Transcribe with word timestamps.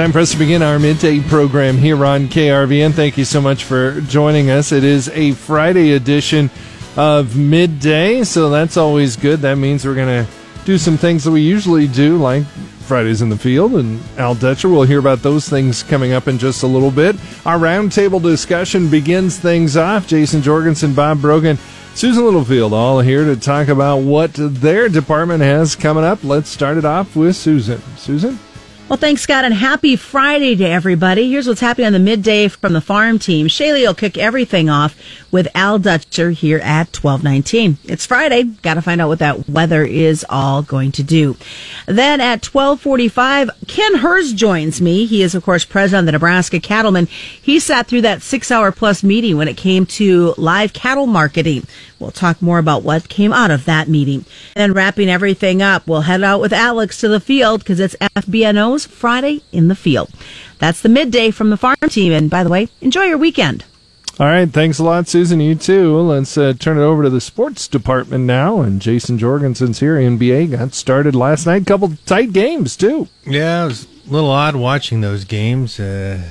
Time 0.00 0.12
for 0.12 0.20
us 0.20 0.32
to 0.32 0.38
begin 0.38 0.62
our 0.62 0.78
midday 0.78 1.20
program 1.20 1.76
here 1.76 2.06
on 2.06 2.28
KRVN. 2.28 2.94
Thank 2.94 3.18
you 3.18 3.26
so 3.26 3.38
much 3.38 3.64
for 3.64 4.00
joining 4.00 4.48
us. 4.48 4.72
It 4.72 4.82
is 4.82 5.10
a 5.10 5.32
Friday 5.32 5.92
edition 5.92 6.48
of 6.96 7.36
midday, 7.36 8.24
so 8.24 8.48
that's 8.48 8.78
always 8.78 9.16
good. 9.16 9.40
That 9.40 9.56
means 9.56 9.84
we're 9.84 9.94
going 9.94 10.24
to 10.24 10.30
do 10.64 10.78
some 10.78 10.96
things 10.96 11.24
that 11.24 11.32
we 11.32 11.42
usually 11.42 11.86
do, 11.86 12.16
like 12.16 12.44
Fridays 12.46 13.20
in 13.20 13.28
the 13.28 13.36
Field, 13.36 13.74
and 13.74 14.00
Al 14.16 14.34
Dutcher. 14.34 14.70
We'll 14.70 14.84
hear 14.84 15.00
about 15.00 15.18
those 15.18 15.46
things 15.50 15.82
coming 15.82 16.14
up 16.14 16.28
in 16.28 16.38
just 16.38 16.62
a 16.62 16.66
little 16.66 16.90
bit. 16.90 17.16
Our 17.44 17.58
roundtable 17.58 18.22
discussion 18.22 18.88
begins 18.88 19.38
things 19.38 19.76
off. 19.76 20.08
Jason 20.08 20.40
Jorgensen, 20.40 20.94
Bob 20.94 21.20
Brogan, 21.20 21.58
Susan 21.94 22.24
Littlefield, 22.24 22.72
all 22.72 23.00
here 23.00 23.26
to 23.26 23.36
talk 23.36 23.68
about 23.68 23.98
what 23.98 24.30
their 24.34 24.88
department 24.88 25.42
has 25.42 25.76
coming 25.76 26.04
up. 26.04 26.24
Let's 26.24 26.48
start 26.48 26.78
it 26.78 26.86
off 26.86 27.14
with 27.14 27.36
Susan. 27.36 27.82
Susan? 27.98 28.38
Well, 28.90 28.96
thanks, 28.96 29.22
Scott, 29.22 29.44
and 29.44 29.54
happy 29.54 29.94
Friday 29.94 30.56
to 30.56 30.64
everybody. 30.64 31.30
Here's 31.30 31.46
what's 31.46 31.60
happening 31.60 31.86
on 31.86 31.92
the 31.92 32.00
midday 32.00 32.48
from 32.48 32.72
the 32.72 32.80
farm 32.80 33.20
team. 33.20 33.46
Shaylee 33.46 33.86
will 33.86 33.94
kick 33.94 34.18
everything 34.18 34.68
off 34.68 34.96
with 35.30 35.46
Al 35.54 35.78
Dutcher 35.78 36.32
here 36.32 36.58
at 36.58 36.88
1219. 36.88 37.78
It's 37.84 38.04
Friday. 38.04 38.42
Got 38.42 38.74
to 38.74 38.82
find 38.82 39.00
out 39.00 39.06
what 39.06 39.20
that 39.20 39.48
weather 39.48 39.84
is 39.84 40.26
all 40.28 40.62
going 40.62 40.90
to 40.90 41.04
do. 41.04 41.36
Then 41.86 42.20
at 42.20 42.44
1245, 42.44 43.50
Ken 43.68 43.98
Herz 43.98 44.32
joins 44.32 44.80
me. 44.80 45.06
He 45.06 45.22
is, 45.22 45.36
of 45.36 45.44
course, 45.44 45.64
president 45.64 46.00
of 46.00 46.06
the 46.06 46.12
Nebraska 46.12 46.58
Cattlemen. 46.58 47.06
He 47.06 47.60
sat 47.60 47.86
through 47.86 48.00
that 48.00 48.22
six 48.22 48.50
hour 48.50 48.72
plus 48.72 49.04
meeting 49.04 49.36
when 49.36 49.46
it 49.46 49.56
came 49.56 49.86
to 49.86 50.34
live 50.36 50.72
cattle 50.72 51.06
marketing. 51.06 51.64
We'll 52.00 52.10
talk 52.10 52.40
more 52.40 52.58
about 52.58 52.82
what 52.82 53.08
came 53.08 53.32
out 53.32 53.50
of 53.50 53.66
that 53.66 53.86
meeting. 53.86 54.24
And 54.56 54.74
wrapping 54.74 55.10
everything 55.10 55.60
up, 55.60 55.86
we'll 55.86 56.00
head 56.02 56.22
out 56.22 56.40
with 56.40 56.52
Alex 56.52 56.98
to 57.00 57.08
the 57.08 57.20
field 57.20 57.60
because 57.60 57.78
it's 57.78 57.94
FNBO's 57.96 58.86
Friday 58.86 59.42
in 59.52 59.68
the 59.68 59.74
Field. 59.74 60.10
That's 60.58 60.80
the 60.80 60.88
midday 60.88 61.30
from 61.30 61.50
the 61.50 61.56
farm 61.56 61.76
team. 61.88 62.12
And 62.12 62.30
by 62.30 62.42
the 62.42 62.50
way, 62.50 62.68
enjoy 62.80 63.04
your 63.04 63.18
weekend. 63.18 63.64
All 64.18 64.26
right, 64.26 64.50
thanks 64.50 64.78
a 64.78 64.84
lot, 64.84 65.08
Susan. 65.08 65.40
You 65.40 65.54
too. 65.54 65.98
Let's 65.98 66.36
uh, 66.36 66.52
turn 66.58 66.76
it 66.76 66.82
over 66.82 67.02
to 67.04 67.08
the 67.10 67.22
sports 67.22 67.66
department 67.66 68.24
now. 68.24 68.60
And 68.60 68.82
Jason 68.82 69.16
Jorgensen's 69.16 69.80
here. 69.80 69.96
NBA 69.96 70.50
got 70.50 70.74
started 70.74 71.14
last 71.14 71.46
night. 71.46 71.66
Couple 71.66 71.92
tight 72.04 72.34
games 72.34 72.76
too. 72.76 73.08
Yeah, 73.24 73.64
it 73.64 73.68
was 73.68 73.86
a 74.06 74.10
little 74.10 74.30
odd 74.30 74.56
watching 74.56 75.00
those 75.00 75.24
games, 75.24 75.80
uh, 75.80 76.22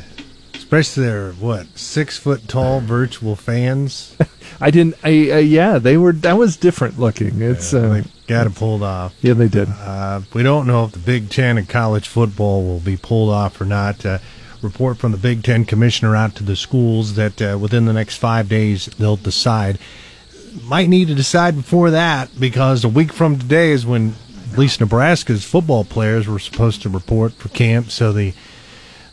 especially 0.70 1.03
their 1.03 1.31
what 1.31 1.66
six 1.78 2.17
foot 2.20 2.48
tall 2.48 2.80
virtual 2.80 3.36
fans. 3.36 4.16
I 4.62 4.70
didn't. 4.70 4.95
I 5.03 5.31
uh, 5.31 5.38
yeah, 5.38 5.80
they 5.80 5.98
were. 5.98 6.14
That 6.14 6.38
was 6.38 6.58
different 6.58 7.00
looking. 7.00 7.42
It's 7.42 7.73
Yeah, 7.73 7.80
uh, 7.80 7.94
they 7.94 8.03
got 8.28 8.45
it 8.45 8.53
pulled 8.56 8.84
off. 8.84 9.16
yeah, 9.22 9.34
they 9.34 9.48
did. 9.48 9.67
Uh, 9.70 10.22
we 10.34 10.44
don't 10.44 10.67
know 10.67 10.86
if 10.86 10.92
the 10.92 11.00
Big 11.00 11.30
Ten 11.31 11.58
and 11.58 11.67
college 11.67 12.08
football 12.08 12.64
will 12.64 12.80
be 12.80 12.98
pulled 12.98 13.31
off 13.31 13.59
or 13.59 13.66
not. 13.66 14.06
Uh, 14.06 14.20
report 14.61 14.98
from 14.98 15.11
the 15.11 15.17
Big 15.17 15.42
Ten 15.44 15.66
commissioner 15.66 16.16
out 16.16 16.36
to 16.36 16.44
the 16.44 16.56
schools 16.56 17.16
that 17.16 17.42
uh, 17.42 17.58
within 17.59 17.86
the 17.86 17.94
next 17.94 18.17
five 18.17 18.48
days 18.48 18.86
they'll 19.00 19.16
decide. 19.16 19.80
Might 20.64 20.89
need 20.89 21.08
to 21.08 21.16
decide 21.16 21.56
before 21.56 21.92
that 21.92 22.30
because 22.39 22.83
a 22.83 22.89
week 22.89 23.14
from 23.14 23.39
today 23.39 23.72
is 23.72 23.86
when 23.86 24.14
at 24.52 24.58
least 24.58 24.81
Nebraska's 24.81 25.45
football 25.45 25.83
players 25.83 26.28
were 26.28 26.39
supposed 26.39 26.81
to 26.81 26.89
report 26.89 27.33
for 27.33 27.50
camp. 27.50 27.89
So 27.92 28.11
the 28.11 28.33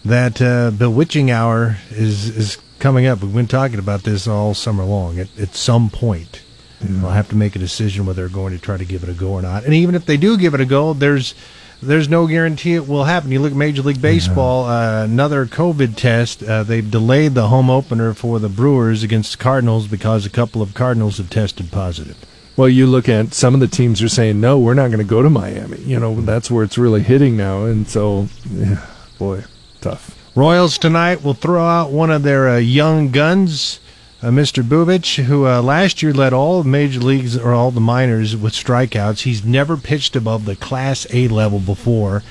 that 0.06 0.40
uh, 0.40 0.70
bewitching 0.70 1.30
hour 1.30 1.78
is 1.90 2.28
is 2.36 2.58
coming 2.78 3.06
up. 3.06 3.22
We've 3.22 3.34
been 3.34 3.46
talking 3.46 3.78
about 3.78 4.02
this 4.02 4.26
all 4.26 4.54
summer 4.54 4.84
long. 4.84 5.18
At, 5.18 5.28
at 5.38 5.54
some 5.54 5.90
point, 5.90 6.42
they'll 6.80 7.10
have 7.10 7.28
to 7.30 7.36
make 7.36 7.56
a 7.56 7.58
decision 7.58 8.06
whether 8.06 8.22
they're 8.22 8.34
going 8.34 8.52
to 8.52 8.62
try 8.62 8.76
to 8.76 8.84
give 8.84 9.02
it 9.02 9.08
a 9.08 9.14
go 9.14 9.32
or 9.32 9.42
not. 9.42 9.64
And 9.64 9.74
even 9.74 9.94
if 9.94 10.06
they 10.06 10.16
do 10.16 10.36
give 10.36 10.54
it 10.54 10.60
a 10.60 10.66
go, 10.66 10.92
there's 10.92 11.34
there's 11.82 12.08
no 12.08 12.26
guarantee 12.26 12.74
it 12.74 12.88
will 12.88 13.04
happen. 13.04 13.30
You 13.30 13.40
look 13.40 13.52
at 13.52 13.56
Major 13.56 13.82
League 13.82 14.00
Baseball, 14.00 14.64
uh, 14.64 15.04
another 15.04 15.46
COVID 15.46 15.96
test. 15.96 16.42
Uh, 16.42 16.62
they've 16.62 16.90
delayed 16.90 17.34
the 17.34 17.48
home 17.48 17.68
opener 17.68 18.14
for 18.14 18.38
the 18.38 18.48
Brewers 18.48 19.02
against 19.02 19.32
the 19.32 19.42
Cardinals 19.42 19.86
because 19.86 20.24
a 20.24 20.30
couple 20.30 20.62
of 20.62 20.74
Cardinals 20.74 21.18
have 21.18 21.28
tested 21.28 21.70
positive. 21.70 22.16
Well, 22.56 22.70
you 22.70 22.86
look 22.86 23.08
at 23.08 23.34
some 23.34 23.52
of 23.52 23.60
the 23.60 23.66
teams 23.66 24.02
are 24.02 24.08
saying 24.08 24.40
no, 24.40 24.58
we're 24.58 24.72
not 24.72 24.86
going 24.86 24.98
to 24.98 25.04
go 25.04 25.20
to 25.22 25.28
Miami. 25.28 25.78
You 25.82 26.00
know, 26.00 26.18
that's 26.22 26.50
where 26.50 26.64
it's 26.64 26.78
really 26.78 27.02
hitting 27.02 27.36
now, 27.36 27.64
and 27.64 27.86
so, 27.86 28.28
yeah, 28.50 28.86
boy, 29.18 29.44
tough. 29.80 30.16
Royals 30.34 30.76
tonight 30.76 31.24
will 31.24 31.34
throw 31.34 31.64
out 31.64 31.90
one 31.90 32.10
of 32.10 32.22
their 32.22 32.48
uh, 32.48 32.56
young 32.58 33.10
guns, 33.10 33.80
uh, 34.22 34.26
Mr. 34.26 34.62
Bubic, 34.62 35.24
who 35.24 35.46
uh, 35.46 35.62
last 35.62 36.02
year 36.02 36.12
led 36.12 36.34
all 36.34 36.60
of 36.60 36.66
major 36.66 37.00
leagues 37.00 37.38
or 37.38 37.54
all 37.54 37.70
the 37.70 37.80
minors 37.80 38.36
with 38.36 38.52
strikeouts. 38.52 39.22
He's 39.22 39.44
never 39.44 39.78
pitched 39.78 40.14
above 40.14 40.44
the 40.44 40.54
Class 40.54 41.06
A 41.10 41.28
level 41.28 41.58
before, 41.58 42.22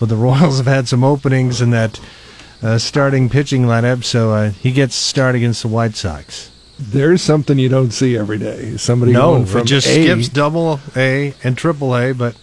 but 0.00 0.08
the 0.08 0.16
Royals 0.28 0.56
have 0.56 0.66
had 0.66 0.88
some 0.88 1.04
openings 1.04 1.60
in 1.60 1.70
that 1.70 2.00
uh, 2.62 2.78
starting 2.78 3.28
pitching 3.28 3.64
lineup, 3.64 4.04
so 4.04 4.32
uh, 4.32 4.50
he 4.50 4.72
gets 4.72 4.96
to 4.96 5.02
start 5.02 5.34
against 5.34 5.62
the 5.62 5.68
White 5.68 5.94
Sox. 5.94 6.50
There's 6.78 7.20
something 7.20 7.58
you 7.58 7.68
don't 7.68 7.90
see 7.90 8.16
every 8.16 8.38
day. 8.38 8.76
Somebody 8.76 9.12
No, 9.12 9.36
it 9.42 9.64
just 9.66 9.86
A, 9.86 10.04
skips 10.04 10.28
double 10.28 10.80
A 10.96 11.34
and 11.44 11.58
triple 11.58 11.94
A, 11.96 12.12
but 12.12 12.34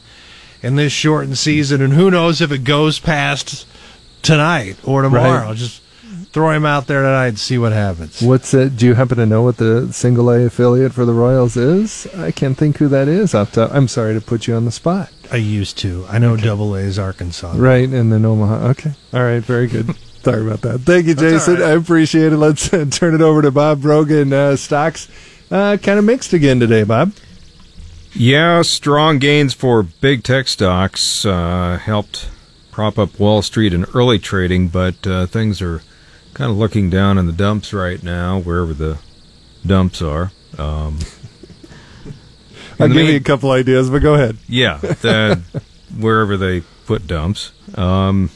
in 0.62 0.76
this 0.76 0.94
shortened 0.94 1.38
season, 1.38 1.82
and 1.82 1.94
who 1.94 2.12
knows 2.12 2.42
if 2.42 2.52
it 2.52 2.64
goes 2.64 3.00
past 3.00 3.66
tonight 4.22 4.78
or 4.84 5.02
tomorrow. 5.02 5.48
Right. 5.48 5.58
Just 5.58 5.82
throw 6.32 6.52
him 6.52 6.66
out 6.66 6.88
there 6.88 7.02
tonight 7.02 7.28
and 7.28 7.40
see 7.40 7.58
what 7.58 7.72
happens. 7.72 8.22
What's 8.22 8.54
it? 8.54 8.78
Do 8.78 8.86
you 8.86 8.94
happen 8.94 9.18
to 9.18 9.26
know 9.26 9.42
what 9.44 9.58
the 9.58 9.92
single 9.92 10.30
A 10.30 10.46
affiliate 10.46 10.94
for 10.94 11.06
the 11.06 11.14
Royals 11.14 11.58
is? 11.58 12.08
I 12.16 12.32
can't 12.32 12.58
think 12.58 12.78
who 12.78 12.88
that 12.90 13.08
is. 13.08 13.34
Off 13.34 13.54
top. 13.54 13.72
I'm 13.74 13.88
sorry 13.88 14.14
to 14.14 14.22
put 14.22 14.48
you 14.48 14.56
on 14.56 14.66
the 14.66 14.72
spot. 14.72 15.12
I 15.32 15.38
used 15.38 15.78
to. 15.80 16.06
I 16.10 16.18
know 16.18 16.36
double 16.38 16.76
A 16.76 16.80
is 16.80 16.98
Arkansas. 16.98 17.54
Right, 17.56 17.88
and 17.88 18.12
then 18.12 18.26
Omaha. 18.26 18.70
Okay, 18.70 18.94
all 19.14 19.24
right, 19.24 19.44
very 19.44 19.68
good. 19.68 19.96
Sorry 20.24 20.46
about 20.46 20.60
that. 20.62 20.80
Thank 20.80 21.06
you, 21.06 21.16
Jason. 21.16 21.56
all 21.56 21.62
right. 21.62 21.70
I 21.70 21.74
appreciate 21.76 22.34
it. 22.34 22.38
Let's 22.38 22.74
uh, 22.74 22.86
turn 22.92 23.16
it 23.16 23.22
over 23.22 23.42
to 23.42 23.52
Bob 23.52 23.82
Brogan. 23.82 24.34
Uh, 24.34 24.58
stocks 24.58 25.08
uh, 25.50 25.78
kind 25.82 25.98
of 25.98 26.04
mixed 26.04 26.34
again 26.34 26.60
today, 26.60 26.84
Bob. 26.84 27.14
Yeah, 28.14 28.64
strong 28.64 29.20
gains 29.20 29.54
for 29.54 29.82
big 29.84 30.24
tech 30.24 30.50
stocks 30.50 31.26
uh, 31.26 31.80
helped 31.82 32.28
prop 32.80 32.98
up 32.98 33.20
Wall 33.20 33.42
Street 33.42 33.74
in 33.74 33.84
early 33.94 34.18
trading, 34.18 34.70
but 34.70 35.06
uh, 35.06 35.26
things 35.26 35.62
are 35.62 35.82
kind 36.34 36.50
of 36.50 36.56
looking 36.56 36.90
down 36.90 37.18
in 37.18 37.26
the 37.26 37.34
dumps 37.34 37.74
right 37.74 38.02
now, 38.02 38.40
wherever 38.40 38.74
the 38.74 39.00
dumps 39.66 40.02
are. 40.02 40.32
Um, 40.58 41.00
I'll 42.80 42.88
give 42.88 43.10
you 43.10 43.18
a 43.18 43.20
couple 43.20 43.52
ideas, 43.52 43.90
but 43.90 44.02
go 44.02 44.14
ahead. 44.14 44.38
yeah, 44.48 44.78
the, 44.78 45.42
wherever 46.00 46.38
they 46.38 46.62
put 46.86 47.06
dumps. 47.06 47.52
Um, 47.76 48.30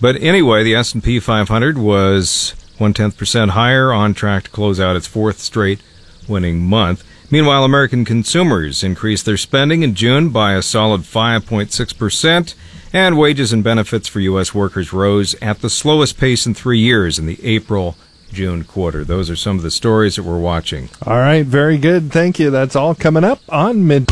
but 0.00 0.16
anyway, 0.22 0.64
the 0.64 0.74
S 0.74 0.94
and 0.94 1.04
P 1.04 1.20
500 1.20 1.76
was 1.76 2.54
one 2.78 2.94
tenth 2.94 3.18
percent 3.18 3.50
higher, 3.50 3.92
on 3.92 4.14
track 4.14 4.44
to 4.44 4.50
close 4.50 4.80
out 4.80 4.96
its 4.96 5.06
fourth 5.06 5.38
straight 5.38 5.82
winning 6.26 6.64
month. 6.64 7.04
Meanwhile, 7.30 7.64
American 7.64 8.04
consumers 8.04 8.84
increased 8.84 9.26
their 9.26 9.36
spending 9.36 9.82
in 9.82 9.94
June 9.94 10.28
by 10.28 10.54
a 10.54 10.62
solid 10.62 11.02
5.6 11.02 11.98
percent, 11.98 12.54
and 12.92 13.18
wages 13.18 13.52
and 13.52 13.64
benefits 13.64 14.06
for 14.06 14.20
U.S. 14.20 14.54
workers 14.54 14.92
rose 14.92 15.34
at 15.42 15.60
the 15.60 15.68
slowest 15.68 16.18
pace 16.18 16.46
in 16.46 16.54
three 16.54 16.78
years 16.78 17.18
in 17.18 17.26
the 17.26 17.38
April. 17.44 17.96
June 18.32 18.64
quarter. 18.64 19.04
Those 19.04 19.30
are 19.30 19.36
some 19.36 19.56
of 19.56 19.62
the 19.62 19.70
stories 19.70 20.16
that 20.16 20.24
we're 20.24 20.38
watching. 20.38 20.88
All 21.06 21.16
right, 21.18 21.46
very 21.46 21.78
good. 21.78 22.12
Thank 22.12 22.38
you. 22.38 22.50
That's 22.50 22.74
all 22.74 22.94
coming 22.94 23.22
up 23.24 23.40
on 23.48 23.86
mid 23.86 24.10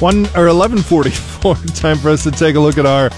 one 0.00 0.26
or 0.36 0.46
eleven 0.48 0.78
forty 0.78 1.10
four. 1.10 1.54
Time 1.74 1.98
for 1.98 2.10
us 2.10 2.22
to 2.24 2.30
take 2.30 2.56
a 2.56 2.60
look 2.60 2.78
at 2.78 2.86
our 2.86 3.10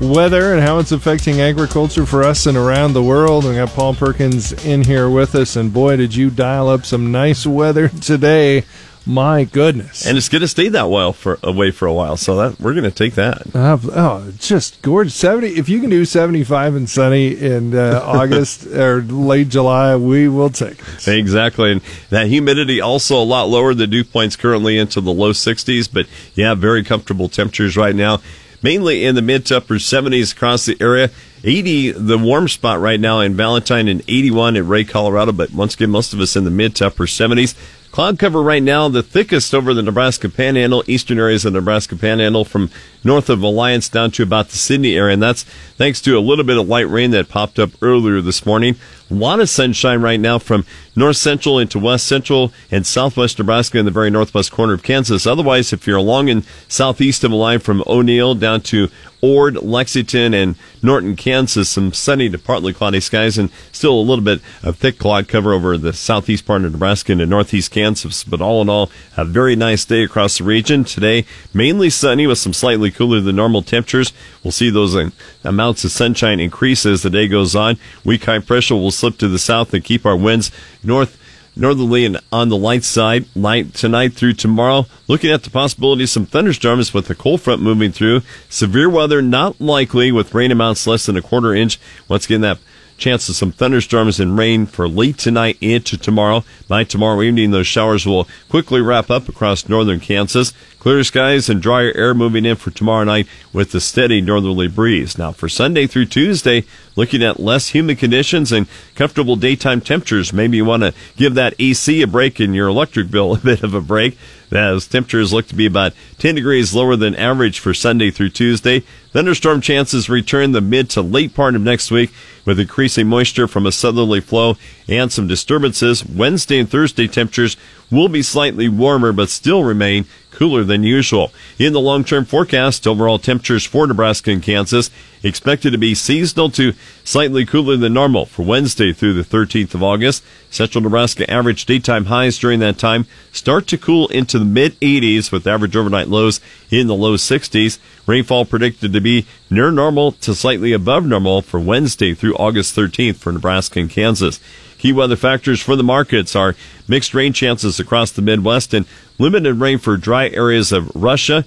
weather 0.00 0.54
and 0.54 0.62
how 0.62 0.78
it's 0.78 0.92
affecting 0.92 1.40
agriculture 1.40 2.06
for 2.06 2.22
us 2.22 2.46
and 2.46 2.56
around 2.56 2.94
the 2.94 3.02
world. 3.02 3.44
We 3.44 3.54
got 3.54 3.68
Paul 3.70 3.94
Perkins 3.94 4.52
in 4.64 4.82
here 4.82 5.10
with 5.10 5.34
us, 5.34 5.56
and 5.56 5.72
boy, 5.72 5.96
did 5.96 6.14
you 6.14 6.30
dial 6.30 6.68
up 6.68 6.86
some 6.86 7.12
nice 7.12 7.46
weather 7.46 7.88
today! 7.88 8.64
My 9.06 9.44
goodness, 9.44 10.06
and 10.06 10.18
it's 10.18 10.28
going 10.28 10.42
to 10.42 10.48
stay 10.48 10.68
that 10.68 10.84
while 10.84 11.14
for 11.14 11.38
away 11.42 11.70
for 11.70 11.86
a 11.86 11.92
while. 11.92 12.18
So 12.18 12.36
that 12.36 12.60
we're 12.60 12.74
going 12.74 12.84
to 12.84 12.90
take 12.90 13.14
that. 13.14 13.54
Uh, 13.54 13.78
oh, 13.94 14.32
just 14.38 14.82
gorgeous. 14.82 15.14
Seventy. 15.14 15.48
If 15.48 15.70
you 15.70 15.80
can 15.80 15.88
do 15.88 16.04
seventy-five 16.04 16.74
and 16.74 16.88
sunny 16.88 17.34
in 17.34 17.74
uh, 17.74 18.02
August 18.04 18.66
or 18.66 19.00
late 19.00 19.48
July, 19.48 19.96
we 19.96 20.28
will 20.28 20.50
take 20.50 20.78
it. 20.78 21.08
Exactly, 21.08 21.72
and 21.72 21.80
that 22.10 22.26
humidity 22.26 22.82
also 22.82 23.16
a 23.20 23.24
lot 23.24 23.44
lower. 23.44 23.72
The 23.72 23.86
dew 23.86 24.04
points 24.04 24.36
currently 24.36 24.76
into 24.76 25.00
the 25.00 25.12
low 25.12 25.32
60s, 25.32 25.90
but 25.90 26.06
yeah, 26.34 26.54
very 26.54 26.84
comfortable 26.84 27.30
temperatures 27.30 27.78
right 27.78 27.94
now. 27.94 28.20
Mainly 28.62 29.04
in 29.04 29.14
the 29.14 29.22
mid 29.22 29.46
to 29.46 29.56
upper 29.56 29.74
70s 29.74 30.34
across 30.34 30.66
the 30.66 30.76
area. 30.80 31.10
80, 31.42 31.92
the 31.92 32.18
warm 32.18 32.48
spot 32.48 32.80
right 32.80 33.00
now 33.00 33.20
in 33.20 33.34
Valentine, 33.34 33.88
and 33.88 34.02
81 34.06 34.56
at 34.56 34.64
Wray, 34.64 34.84
Colorado. 34.84 35.32
But 35.32 35.52
once 35.52 35.74
again, 35.74 35.90
most 35.90 36.12
of 36.12 36.20
us 36.20 36.36
in 36.36 36.44
the 36.44 36.50
mid 36.50 36.76
to 36.76 36.88
upper 36.88 37.06
70s. 37.06 37.54
Cloud 37.90 38.20
cover 38.20 38.40
right 38.40 38.62
now, 38.62 38.88
the 38.88 39.02
thickest 39.02 39.52
over 39.52 39.74
the 39.74 39.82
Nebraska 39.82 40.28
Panhandle, 40.28 40.84
eastern 40.86 41.18
areas 41.18 41.44
of 41.44 41.52
the 41.52 41.58
Nebraska 41.58 41.96
Panhandle, 41.96 42.44
from 42.44 42.70
north 43.02 43.28
of 43.28 43.42
Alliance 43.42 43.88
down 43.88 44.12
to 44.12 44.22
about 44.22 44.50
the 44.50 44.58
Sidney 44.58 44.94
area, 44.94 45.12
and 45.12 45.20
that's 45.22 45.42
thanks 45.76 46.00
to 46.02 46.16
a 46.16 46.20
little 46.20 46.44
bit 46.44 46.56
of 46.56 46.68
light 46.68 46.88
rain 46.88 47.10
that 47.10 47.28
popped 47.28 47.58
up 47.58 47.70
earlier 47.82 48.20
this 48.20 48.46
morning. 48.46 48.76
A 49.10 49.14
lot 49.14 49.40
of 49.40 49.48
sunshine 49.48 50.00
right 50.02 50.20
now 50.20 50.38
from 50.38 50.64
north 50.94 51.16
central 51.16 51.58
into 51.58 51.80
west 51.80 52.06
central 52.06 52.52
and 52.70 52.86
southwest 52.86 53.40
Nebraska 53.40 53.78
in 53.78 53.86
the 53.86 53.90
very 53.90 54.08
northwest 54.08 54.52
corner 54.52 54.72
of 54.72 54.84
Kansas. 54.84 55.26
Otherwise, 55.26 55.72
if 55.72 55.84
you're 55.88 55.96
along 55.96 56.28
in 56.28 56.44
southeast 56.68 57.24
of 57.24 57.32
the 57.32 57.36
line 57.36 57.58
from 57.58 57.82
O'Neill 57.88 58.36
down 58.36 58.60
to 58.60 58.88
Ord, 59.22 59.56
Lexington, 59.56 60.34
and 60.34 60.56
Norton, 60.82 61.16
Kansas. 61.16 61.68
Some 61.68 61.92
sunny 61.92 62.28
to 62.30 62.38
partly 62.38 62.72
cloudy 62.72 63.00
skies 63.00 63.38
and 63.38 63.50
still 63.72 63.98
a 63.98 64.00
little 64.00 64.24
bit 64.24 64.40
of 64.62 64.76
thick 64.76 64.98
cloud 64.98 65.28
cover 65.28 65.52
over 65.52 65.76
the 65.76 65.92
southeast 65.92 66.46
part 66.46 66.64
of 66.64 66.72
Nebraska 66.72 67.12
and 67.12 67.28
northeast 67.28 67.70
Kansas. 67.70 68.24
But 68.24 68.40
all 68.40 68.62
in 68.62 68.68
all, 68.68 68.90
a 69.16 69.24
very 69.24 69.56
nice 69.56 69.84
day 69.84 70.02
across 70.04 70.38
the 70.38 70.44
region. 70.44 70.84
Today, 70.84 71.24
mainly 71.52 71.90
sunny 71.90 72.26
with 72.26 72.38
some 72.38 72.52
slightly 72.52 72.90
cooler 72.90 73.20
than 73.20 73.36
normal 73.36 73.62
temperatures. 73.62 74.12
We'll 74.42 74.52
see 74.52 74.70
those 74.70 74.96
amounts 75.44 75.84
of 75.84 75.90
sunshine 75.90 76.40
increase 76.40 76.86
as 76.86 77.02
the 77.02 77.10
day 77.10 77.28
goes 77.28 77.54
on. 77.54 77.76
Weak 78.04 78.24
high 78.24 78.38
pressure 78.38 78.74
will 78.74 78.90
slip 78.90 79.18
to 79.18 79.28
the 79.28 79.38
south 79.38 79.74
and 79.74 79.84
keep 79.84 80.06
our 80.06 80.16
winds 80.16 80.50
north 80.82 81.18
northerly 81.56 82.04
and 82.04 82.18
on 82.32 82.48
the 82.48 82.56
light 82.56 82.84
side 82.84 83.24
light 83.34 83.74
tonight 83.74 84.12
through 84.12 84.34
tomorrow. 84.34 84.86
Looking 85.08 85.30
at 85.30 85.42
the 85.42 85.50
possibility 85.50 86.04
of 86.04 86.10
some 86.10 86.26
thunderstorms 86.26 86.94
with 86.94 87.06
the 87.06 87.14
cold 87.14 87.40
front 87.40 87.62
moving 87.62 87.92
through. 87.92 88.22
Severe 88.48 88.88
weather 88.88 89.22
not 89.22 89.60
likely 89.60 90.12
with 90.12 90.34
rain 90.34 90.50
amounts 90.50 90.86
less 90.86 91.06
than 91.06 91.16
a 91.16 91.22
quarter 91.22 91.54
inch. 91.54 91.78
Once 92.08 92.26
again, 92.26 92.40
that 92.42 92.58
chance 93.00 93.28
of 93.28 93.34
some 93.34 93.50
thunderstorms 93.50 94.20
and 94.20 94.38
rain 94.38 94.66
for 94.66 94.86
late 94.86 95.18
tonight 95.18 95.56
into 95.60 95.96
tomorrow. 95.96 96.44
By 96.68 96.84
tomorrow 96.84 97.22
evening, 97.22 97.50
those 97.50 97.66
showers 97.66 98.06
will 98.06 98.28
quickly 98.48 98.80
wrap 98.80 99.10
up 99.10 99.28
across 99.28 99.68
northern 99.68 99.98
Kansas. 99.98 100.52
Clear 100.78 101.02
skies 101.02 101.48
and 101.48 101.60
drier 101.60 101.92
air 101.94 102.14
moving 102.14 102.44
in 102.44 102.56
for 102.56 102.70
tomorrow 102.70 103.04
night 103.04 103.26
with 103.52 103.74
a 103.74 103.80
steady 103.80 104.20
northerly 104.20 104.68
breeze. 104.68 105.18
Now 105.18 105.32
for 105.32 105.48
Sunday 105.48 105.86
through 105.86 106.06
Tuesday, 106.06 106.64
looking 106.94 107.22
at 107.22 107.40
less 107.40 107.68
humid 107.68 107.98
conditions 107.98 108.52
and 108.52 108.66
comfortable 108.94 109.36
daytime 109.36 109.80
temperatures. 109.80 110.32
Maybe 110.32 110.58
you 110.58 110.64
want 110.64 110.82
to 110.82 110.94
give 111.16 111.34
that 111.34 111.54
AC 111.58 112.02
a 112.02 112.06
break 112.06 112.38
and 112.38 112.54
your 112.54 112.68
electric 112.68 113.10
bill 113.10 113.34
a 113.34 113.38
bit 113.38 113.62
of 113.62 113.74
a 113.74 113.80
break 113.80 114.16
as 114.52 114.86
temperatures 114.86 115.32
look 115.32 115.46
to 115.48 115.54
be 115.54 115.66
about 115.66 115.92
10 116.18 116.34
degrees 116.34 116.74
lower 116.74 116.96
than 116.96 117.14
average 117.14 117.58
for 117.58 117.74
Sunday 117.74 118.10
through 118.10 118.30
Tuesday. 118.30 118.82
Thunderstorm 119.12 119.60
chances 119.60 120.08
return 120.08 120.52
the 120.52 120.60
mid 120.60 120.90
to 120.90 121.02
late 121.02 121.34
part 121.34 121.54
of 121.54 121.62
next 121.62 121.90
week 121.90 122.10
with 122.44 122.60
increasing 122.60 123.06
moisture 123.06 123.48
from 123.48 123.66
a 123.66 123.72
southerly 123.72 124.20
flow 124.20 124.56
and 124.88 125.10
some 125.10 125.26
disturbances. 125.26 126.04
Wednesday 126.04 126.58
and 126.58 126.70
Thursday 126.70 127.06
temperatures 127.06 127.56
will 127.90 128.08
be 128.08 128.22
slightly 128.22 128.68
warmer 128.68 129.12
but 129.12 129.28
still 129.28 129.64
remain 129.64 130.04
cooler 130.40 130.64
than 130.64 130.82
usual. 130.82 131.30
In 131.58 131.74
the 131.74 131.80
long-term 131.80 132.24
forecast, 132.24 132.86
overall 132.86 133.18
temperatures 133.18 133.66
for 133.66 133.86
Nebraska 133.86 134.30
and 134.30 134.42
Kansas 134.42 134.90
expected 135.22 135.72
to 135.72 135.76
be 135.76 135.94
seasonal 135.94 136.48
to 136.52 136.72
slightly 137.04 137.44
cooler 137.44 137.76
than 137.76 137.92
normal 137.92 138.24
for 138.24 138.42
Wednesday 138.42 138.94
through 138.94 139.12
the 139.12 139.22
13th 139.22 139.74
of 139.74 139.82
August. 139.82 140.24
Central 140.48 140.82
Nebraska 140.82 141.30
average 141.30 141.66
daytime 141.66 142.06
highs 142.06 142.38
during 142.38 142.58
that 142.60 142.78
time 142.78 143.04
start 143.32 143.66
to 143.66 143.76
cool 143.76 144.08
into 144.08 144.38
the 144.38 144.46
mid 144.46 144.80
80s 144.80 145.30
with 145.30 145.46
average 145.46 145.76
overnight 145.76 146.08
lows 146.08 146.40
in 146.70 146.86
the 146.86 146.94
low 146.94 147.18
60s. 147.18 147.78
Rainfall 148.06 148.46
predicted 148.46 148.94
to 148.94 149.00
be 149.02 149.26
near 149.50 149.70
normal 149.70 150.12
to 150.12 150.34
slightly 150.34 150.72
above 150.72 151.04
normal 151.04 151.42
for 151.42 151.60
Wednesday 151.60 152.14
through 152.14 152.34
August 152.36 152.74
13th 152.74 153.16
for 153.16 153.30
Nebraska 153.30 153.78
and 153.78 153.90
Kansas. 153.90 154.40
Key 154.78 154.94
weather 154.94 155.16
factors 155.16 155.60
for 155.60 155.76
the 155.76 155.82
markets 155.82 156.34
are 156.34 156.56
mixed 156.88 157.12
rain 157.12 157.34
chances 157.34 157.78
across 157.78 158.10
the 158.10 158.22
Midwest 158.22 158.72
and 158.72 158.86
limited 159.20 159.54
rain 159.54 159.78
for 159.78 159.96
dry 159.96 160.28
areas 160.28 160.72
of 160.72 160.90
Russia. 160.94 161.44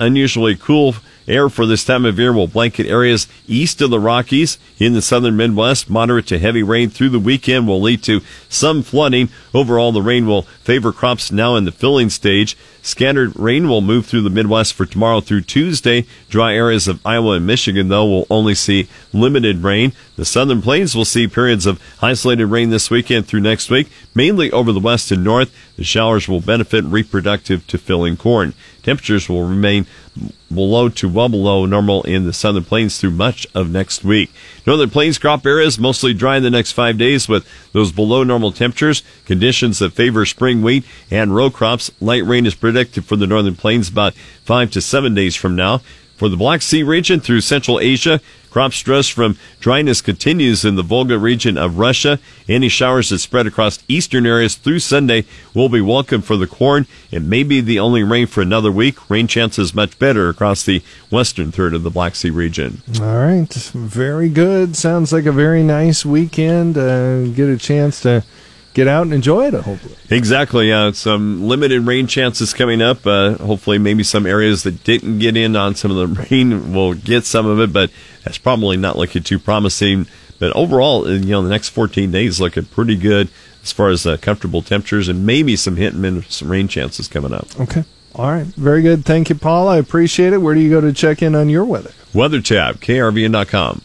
Unusually 0.00 0.56
cool 0.56 0.94
Air 1.28 1.50
for 1.50 1.66
this 1.66 1.84
time 1.84 2.06
of 2.06 2.18
year 2.18 2.32
will 2.32 2.46
blanket 2.46 2.86
areas 2.86 3.28
east 3.46 3.82
of 3.82 3.90
the 3.90 4.00
Rockies 4.00 4.58
in 4.78 4.94
the 4.94 5.02
southern 5.02 5.36
Midwest. 5.36 5.90
Moderate 5.90 6.26
to 6.28 6.38
heavy 6.38 6.62
rain 6.62 6.88
through 6.88 7.10
the 7.10 7.18
weekend 7.18 7.68
will 7.68 7.82
lead 7.82 8.02
to 8.04 8.22
some 8.48 8.82
flooding. 8.82 9.28
Overall, 9.52 9.92
the 9.92 10.00
rain 10.00 10.26
will 10.26 10.42
favor 10.42 10.90
crops 10.90 11.30
now 11.30 11.54
in 11.54 11.66
the 11.66 11.70
filling 11.70 12.08
stage. 12.08 12.56
Scattered 12.80 13.38
rain 13.38 13.68
will 13.68 13.82
move 13.82 14.06
through 14.06 14.22
the 14.22 14.30
Midwest 14.30 14.72
for 14.72 14.86
tomorrow 14.86 15.20
through 15.20 15.42
Tuesday. 15.42 16.06
Dry 16.30 16.54
areas 16.54 16.88
of 16.88 17.04
Iowa 17.04 17.32
and 17.32 17.46
Michigan, 17.46 17.88
though, 17.88 18.06
will 18.06 18.26
only 18.30 18.54
see 18.54 18.88
limited 19.12 19.62
rain. 19.62 19.92
The 20.16 20.24
southern 20.24 20.62
plains 20.62 20.96
will 20.96 21.04
see 21.04 21.28
periods 21.28 21.66
of 21.66 21.82
isolated 22.00 22.46
rain 22.46 22.70
this 22.70 22.90
weekend 22.90 23.26
through 23.26 23.40
next 23.40 23.68
week, 23.68 23.88
mainly 24.14 24.50
over 24.50 24.72
the 24.72 24.80
west 24.80 25.10
and 25.10 25.22
north. 25.22 25.54
The 25.76 25.84
showers 25.84 26.26
will 26.26 26.40
benefit 26.40 26.84
reproductive 26.86 27.66
to 27.66 27.76
filling 27.76 28.16
corn. 28.16 28.54
Temperatures 28.82 29.28
will 29.28 29.44
remain 29.44 29.86
below 30.52 30.88
to 30.88 31.08
well 31.08 31.28
below 31.28 31.66
normal 31.66 32.02
in 32.02 32.24
the 32.24 32.32
southern 32.32 32.64
plains 32.64 32.98
through 32.98 33.10
much 33.10 33.46
of 33.54 33.70
next 33.70 34.04
week. 34.04 34.30
Northern 34.66 34.90
plains 34.90 35.18
crop 35.18 35.44
areas 35.46 35.78
mostly 35.78 36.14
dry 36.14 36.36
in 36.36 36.42
the 36.42 36.50
next 36.50 36.72
five 36.72 36.98
days 36.98 37.28
with 37.28 37.46
those 37.72 37.92
below 37.92 38.24
normal 38.24 38.52
temperatures, 38.52 39.02
conditions 39.24 39.78
that 39.78 39.92
favor 39.92 40.24
spring 40.24 40.62
wheat 40.62 40.84
and 41.10 41.34
row 41.34 41.50
crops. 41.50 41.90
Light 42.00 42.24
rain 42.24 42.46
is 42.46 42.54
predicted 42.54 43.04
for 43.04 43.16
the 43.16 43.26
northern 43.26 43.56
plains 43.56 43.88
about 43.88 44.14
five 44.14 44.70
to 44.72 44.80
seven 44.80 45.14
days 45.14 45.36
from 45.36 45.54
now. 45.54 45.82
For 46.16 46.28
the 46.28 46.36
Black 46.36 46.62
Sea 46.62 46.82
region 46.82 47.20
through 47.20 47.42
Central 47.42 47.78
Asia, 47.78 48.20
crop 48.50 48.72
stress 48.72 49.08
from 49.08 49.36
dryness 49.60 50.00
continues 50.00 50.64
in 50.64 50.76
the 50.76 50.82
Volga 50.82 51.18
region 51.18 51.56
of 51.58 51.78
Russia. 51.78 52.18
Any 52.48 52.68
showers 52.68 53.10
that 53.10 53.18
spread 53.18 53.46
across 53.46 53.82
eastern 53.88 54.26
areas 54.26 54.54
through 54.54 54.80
Sunday 54.80 55.24
will 55.54 55.68
be 55.68 55.80
welcome 55.80 56.22
for 56.22 56.36
the 56.36 56.46
corn. 56.46 56.86
It 57.10 57.22
may 57.22 57.42
be 57.42 57.60
the 57.60 57.78
only 57.78 58.02
rain 58.02 58.26
for 58.26 58.42
another 58.42 58.72
week. 58.72 59.10
Rain 59.10 59.26
chances 59.26 59.74
much 59.74 59.98
better 59.98 60.28
across 60.28 60.64
the 60.64 60.82
western 61.10 61.52
third 61.52 61.74
of 61.74 61.82
the 61.82 61.90
Black 61.90 62.14
Sea 62.14 62.30
region. 62.30 62.82
All 63.00 63.18
right. 63.18 63.52
Very 63.52 64.28
good. 64.28 64.76
Sounds 64.76 65.12
like 65.12 65.26
a 65.26 65.32
very 65.32 65.62
nice 65.62 66.04
weekend. 66.04 66.78
Uh, 66.78 67.26
get 67.28 67.48
a 67.48 67.58
chance 67.58 68.00
to 68.02 68.24
get 68.78 68.88
out 68.88 69.02
and 69.02 69.12
enjoy 69.12 69.48
it. 69.48 69.54
Hopefully, 69.54 69.96
exactly. 70.08 70.68
Yeah, 70.68 70.92
some 70.92 71.42
limited 71.48 71.82
rain 71.82 72.06
chances 72.06 72.54
coming 72.54 72.80
up. 72.80 73.06
Uh, 73.06 73.34
hopefully, 73.34 73.78
maybe 73.78 74.04
some 74.04 74.24
areas 74.24 74.62
that 74.62 74.84
didn't 74.84 75.18
get 75.18 75.36
in 75.36 75.56
on 75.56 75.74
some 75.74 75.90
of 75.90 75.96
the 75.96 76.22
rain 76.30 76.72
will 76.72 76.94
get 76.94 77.24
some 77.24 77.46
of 77.46 77.60
it, 77.60 77.72
but 77.72 77.90
that's 78.24 78.38
probably 78.38 78.76
not 78.76 78.96
looking 78.96 79.22
too 79.22 79.38
promising. 79.38 80.06
But 80.38 80.52
overall, 80.54 81.06
uh, 81.06 81.10
you 81.10 81.30
know, 81.30 81.42
the 81.42 81.50
next 81.50 81.70
14 81.70 82.12
days 82.12 82.40
looking 82.40 82.66
pretty 82.66 82.96
good 82.96 83.28
as 83.62 83.72
far 83.72 83.88
as 83.88 84.06
uh, 84.06 84.16
comfortable 84.18 84.62
temperatures 84.62 85.08
and 85.08 85.26
maybe 85.26 85.56
some 85.56 85.76
hit 85.76 85.94
and 85.94 86.02
miss 86.02 86.36
some 86.36 86.50
rain 86.50 86.68
chances 86.68 87.08
coming 87.08 87.32
up. 87.32 87.48
Okay. 87.60 87.84
All 88.14 88.30
right. 88.30 88.46
Very 88.46 88.82
good. 88.82 89.04
Thank 89.04 89.28
you, 89.28 89.34
Paul. 89.34 89.68
I 89.68 89.78
appreciate 89.78 90.32
it. 90.32 90.38
Where 90.38 90.54
do 90.54 90.60
you 90.60 90.70
go 90.70 90.80
to 90.80 90.92
check 90.92 91.22
in 91.22 91.34
on 91.34 91.48
your 91.48 91.64
weather? 91.64 91.90
Weather 92.14 92.40
tab, 92.40 92.76
krvn.com. 92.76 93.82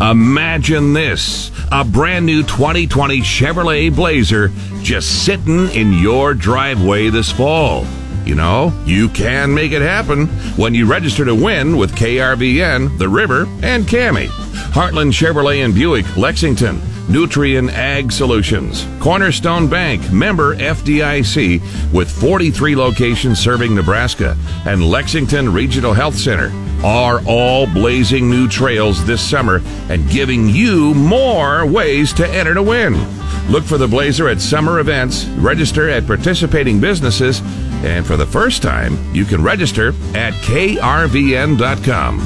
Imagine 0.00 0.94
this 0.94 1.50
a 1.70 1.84
brand 1.84 2.24
new 2.24 2.42
2020 2.42 3.20
Chevrolet 3.20 3.94
Blazer 3.94 4.48
just 4.80 5.26
sitting 5.26 5.68
in 5.72 5.92
your 5.92 6.32
driveway 6.32 7.10
this 7.10 7.30
fall. 7.30 7.84
You 8.24 8.34
know, 8.34 8.72
you 8.86 9.10
can 9.10 9.52
make 9.52 9.72
it 9.72 9.82
happen 9.82 10.28
when 10.56 10.72
you 10.72 10.86
register 10.86 11.26
to 11.26 11.34
win 11.34 11.76
with 11.76 11.94
KRVN, 11.94 12.96
The 12.96 13.10
River, 13.10 13.46
and 13.62 13.86
KAMI. 13.86 14.28
Heartland 14.72 15.12
Chevrolet 15.12 15.66
and 15.66 15.74
Buick, 15.74 16.16
Lexington. 16.16 16.80
Nutrien 17.08 17.68
Ag 17.72 18.12
Solutions, 18.12 18.86
Cornerstone 19.00 19.68
Bank, 19.68 20.12
member 20.12 20.54
FDIC, 20.54 21.92
with 21.92 22.08
43 22.08 22.76
locations 22.76 23.40
serving 23.40 23.74
Nebraska, 23.74 24.36
and 24.64 24.82
Lexington 24.88 25.52
Regional 25.52 25.92
Health 25.92 26.16
Center 26.16 26.52
are 26.84 27.20
all 27.26 27.66
blazing 27.66 28.30
new 28.30 28.48
trails 28.48 29.04
this 29.04 29.20
summer 29.20 29.60
and 29.88 30.08
giving 30.10 30.48
you 30.48 30.94
more 30.94 31.66
ways 31.66 32.12
to 32.14 32.28
enter 32.28 32.54
to 32.54 32.62
win. 32.62 32.94
Look 33.50 33.64
for 33.64 33.78
the 33.78 33.88
Blazer 33.88 34.28
at 34.28 34.40
summer 34.40 34.78
events, 34.78 35.24
register 35.26 35.88
at 35.88 36.06
participating 36.06 36.80
businesses, 36.80 37.42
and 37.82 38.06
for 38.06 38.16
the 38.16 38.26
first 38.26 38.62
time, 38.62 38.96
you 39.14 39.24
can 39.24 39.42
register 39.42 39.88
at 40.14 40.32
krvn.com. 40.34 42.20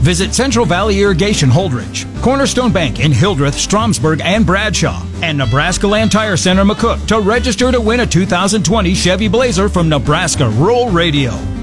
Visit 0.00 0.34
Central 0.34 0.64
Valley 0.64 1.00
Irrigation 1.00 1.50
Holdrege, 1.50 2.06
Cornerstone 2.22 2.72
Bank 2.72 3.00
in 3.00 3.12
Hildreth, 3.12 3.54
Stromsburg, 3.54 4.22
and 4.22 4.46
Bradshaw, 4.46 5.04
and 5.22 5.36
Nebraska 5.36 5.86
Land 5.86 6.10
Tire 6.10 6.38
Center 6.38 6.64
McCook 6.64 7.06
to 7.08 7.20
register 7.20 7.70
to 7.70 7.80
win 7.80 8.00
a 8.00 8.06
2020 8.06 8.94
Chevy 8.94 9.28
Blazer 9.28 9.68
from 9.68 9.90
Nebraska 9.90 10.48
Rural 10.48 10.88
Radio. 10.88 11.59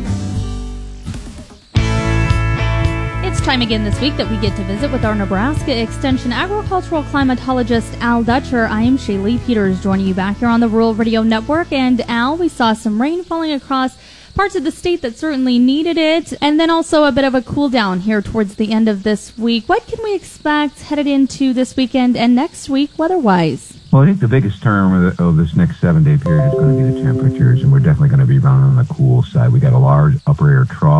Time 3.47 3.61
again 3.61 3.85
this 3.85 4.01
week 4.01 4.13
that 4.17 4.29
we 4.29 4.35
get 4.41 4.53
to 4.57 4.63
visit 4.65 4.91
with 4.91 5.05
our 5.05 5.15
Nebraska 5.15 5.81
Extension 5.81 6.33
agricultural 6.33 7.01
climatologist 7.03 7.97
Al 8.01 8.21
Dutcher. 8.21 8.65
I 8.65 8.81
am 8.81 8.97
Shaylee 8.97 9.41
Peters 9.45 9.81
joining 9.81 10.05
you 10.05 10.13
back 10.13 10.39
here 10.39 10.49
on 10.49 10.59
the 10.59 10.67
Rural 10.67 10.93
Radio 10.93 11.23
Network. 11.23 11.71
And 11.71 12.01
Al, 12.09 12.35
we 12.35 12.49
saw 12.49 12.73
some 12.73 13.01
rain 13.01 13.23
falling 13.23 13.53
across 13.53 13.97
parts 14.35 14.57
of 14.57 14.65
the 14.65 14.71
state 14.71 15.01
that 15.01 15.17
certainly 15.17 15.59
needed 15.59 15.97
it, 15.97 16.33
and 16.41 16.59
then 16.59 16.69
also 16.69 17.05
a 17.05 17.11
bit 17.13 17.23
of 17.23 17.33
a 17.33 17.41
cool 17.41 17.69
down 17.69 18.01
here 18.01 18.21
towards 18.21 18.55
the 18.55 18.73
end 18.73 18.89
of 18.89 19.03
this 19.03 19.37
week. 19.37 19.69
What 19.69 19.87
can 19.87 20.03
we 20.03 20.13
expect 20.13 20.81
headed 20.81 21.07
into 21.07 21.53
this 21.53 21.77
weekend 21.77 22.17
and 22.17 22.35
next 22.35 22.67
week 22.67 22.91
weather-wise? 22.99 23.79
Well, 23.93 24.01
I 24.01 24.07
think 24.07 24.19
the 24.19 24.27
biggest 24.27 24.61
term 24.61 25.05
of, 25.05 25.19
of 25.21 25.37
this 25.37 25.55
next 25.55 25.79
seven-day 25.79 26.17
period 26.17 26.49
is 26.49 26.53
going 26.53 26.77
to 26.77 26.83
be 26.83 26.99
the 26.99 27.01
temperatures, 27.01 27.63
and 27.63 27.71
we're 27.71 27.79
definitely 27.79 28.09
going 28.09 28.19
to 28.19 28.25
be 28.25 28.39
running 28.39 28.65
on 28.65 28.75
the 28.75 28.93
cool 28.93 29.23
side. 29.23 29.53
We 29.53 29.61
got 29.61 29.71
a 29.71 29.77
large 29.77 30.15
upper 30.27 30.51
air 30.51 30.65
trough 30.65 30.96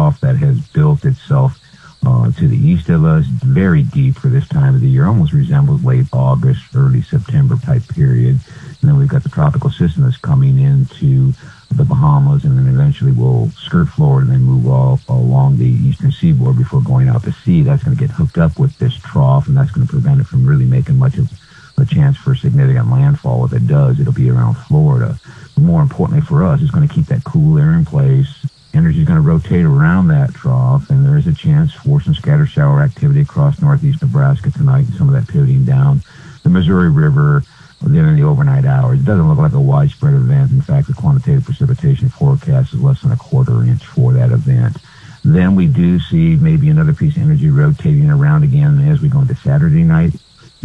of 2.98 3.06
us, 3.06 3.26
very 3.26 3.84
deep 3.84 4.16
for 4.16 4.28
this 4.28 4.48
time 4.50 4.76
of 4.76 4.82
the 4.82 4.90
year, 4.90 5.06
almost 5.06 5.32
resembles 5.32 5.84
late 5.84 6.08
August, 6.12 6.76
early 6.76 7.02
September 7.02 7.56
type 7.56 7.88
period. 7.88 8.40
And 8.82 8.90
then 8.90 8.98
we've 8.98 9.08
got 9.08 9.24
the 9.24 9.30
tropical 9.30 9.70
system 9.70 10.04
that's 10.04 10.18
coming 10.18 10.60
into 10.60 11.34
the 11.72 11.84
Bahamas 11.84 12.44
and 12.44 12.58
then 12.58 12.68
eventually 12.68 13.12
we'll 13.12 13.50
skirt 13.52 13.88
Florida 13.88 14.32
and 14.32 14.34
then 14.34 14.44
move 14.44 14.68
all 14.68 15.00
along 15.10 15.58
the 15.58 15.66
eastern 15.66 16.12
seaboard 16.12 16.58
before 16.58 16.82
going 16.82 17.08
out 17.08 17.24
to 17.24 17.32
sea. 17.32 17.62
That's 17.62 17.84
going 17.84 17.96
to 17.96 18.00
get 18.00 18.12
hooked 18.12 18.38
up 18.38 18.60
with 18.60 18.78
this 18.78 18.96
trough 18.96 19.48
and 19.48 19.56
that's 19.56 19.72
going 19.72 19.86
to 19.86 19.92
prevent 19.92 20.22
it 20.22 20.28
from 20.28 20.46
really 20.46 20.66
making 20.66 20.98
much 20.98 21.18
of 21.18 21.30
a 21.78 21.86
chance 21.86 22.18
for 22.18 22.36
significant 22.36 22.90
landfall. 22.90 23.46
If 23.46 23.54
it 23.54 23.68
does, 23.68 24.00
it'll 24.00 24.14
be 24.14 24.30
around 24.30 24.56
Florida. 24.56 25.20
But 25.56 25.64
more 25.64 25.82
importantly 25.82 26.26
for 26.26 26.44
us, 26.44 26.62
it's 26.62 26.72
going 26.72 26.88
to 26.88 26.94
keep 26.94 27.06
that 27.08 27.24
cool 27.24 27.58
air 27.58 27.74
in 27.74 27.86
place. 27.86 28.46
Energy 28.74 29.02
is 29.02 29.08
going 29.08 29.22
to 29.22 29.28
rotate 29.28 29.66
around 29.66 30.08
that 30.08 30.34
trough, 30.34 30.90
and 30.90 31.06
there 31.06 31.18
is 31.18 31.26
a 31.26 31.34
chance 31.34 31.74
for 31.74 32.02
some 32.02 32.14
scattered 32.14 32.50
shower 32.50 32.82
activity 32.82 33.22
across 33.22 33.62
northeast 33.62 34.02
Nebraska 34.02 34.52
tonight, 34.52 34.86
and 34.86 34.94
some 34.96 35.08
of 35.08 35.16
that 35.16 35.32
pivoting 35.32 35.66
down 35.66 36.02
the 36.44 36.50
Missouri 36.50 36.90
River 36.90 37.44
within 37.82 38.16
the 38.16 38.24
overnight 38.24 38.66
hours. 38.66 39.00
It 39.00 39.06
doesn't 39.06 39.28
look 39.28 39.38
like 39.38 39.54
a 39.54 39.60
widespread 39.60 40.14
event. 40.14 40.52
In 40.52 40.62
fact, 40.62 40.88
the 40.88 40.94
quantitative 40.94 41.46
precipitation 41.46 42.10
forecast 42.10 42.74
is 42.74 42.82
less 42.82 43.02
than 43.02 43.12
a 43.12 43.18
quarter 43.18 43.64
inch 43.64 43.86
for 43.86 44.14
that 44.14 44.32
event. 44.32 44.78
Then 45.24 45.56
we 45.56 45.68
do 45.68 46.00
see 46.00 46.36
maybe 46.36 46.70
another 46.70 46.94
piece 46.94 47.16
of 47.18 47.24
energy 47.24 47.50
rotating 47.50 48.10
around 48.10 48.44
again 48.44 48.80
as 48.88 49.02
we 49.02 49.10
go 49.10 49.22
into 49.22 49.36
Saturday 49.36 49.84
night 49.84 50.14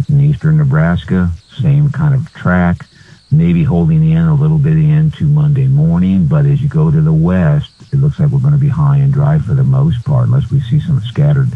in 0.09 0.21
eastern 0.21 0.57
Nebraska. 0.57 1.31
Same 1.61 1.91
kind 1.91 2.13
of 2.13 2.31
track, 2.33 2.85
maybe 3.31 3.63
holding 3.63 4.09
in 4.09 4.17
a 4.27 4.33
little 4.33 4.57
bit 4.57 4.77
into 4.77 5.25
Monday 5.25 5.67
morning. 5.67 6.25
But 6.25 6.45
as 6.45 6.61
you 6.61 6.69
go 6.69 6.89
to 6.89 7.01
the 7.01 7.13
west, 7.13 7.71
it 7.91 7.97
looks 7.97 8.19
like 8.19 8.29
we're 8.29 8.39
going 8.39 8.53
to 8.53 8.59
be 8.59 8.69
high 8.69 8.97
and 8.97 9.13
dry 9.13 9.37
for 9.39 9.53
the 9.53 9.63
most 9.63 10.03
part, 10.03 10.25
unless 10.27 10.49
we 10.49 10.59
see 10.61 10.79
some 10.79 10.99
scattered 11.01 11.49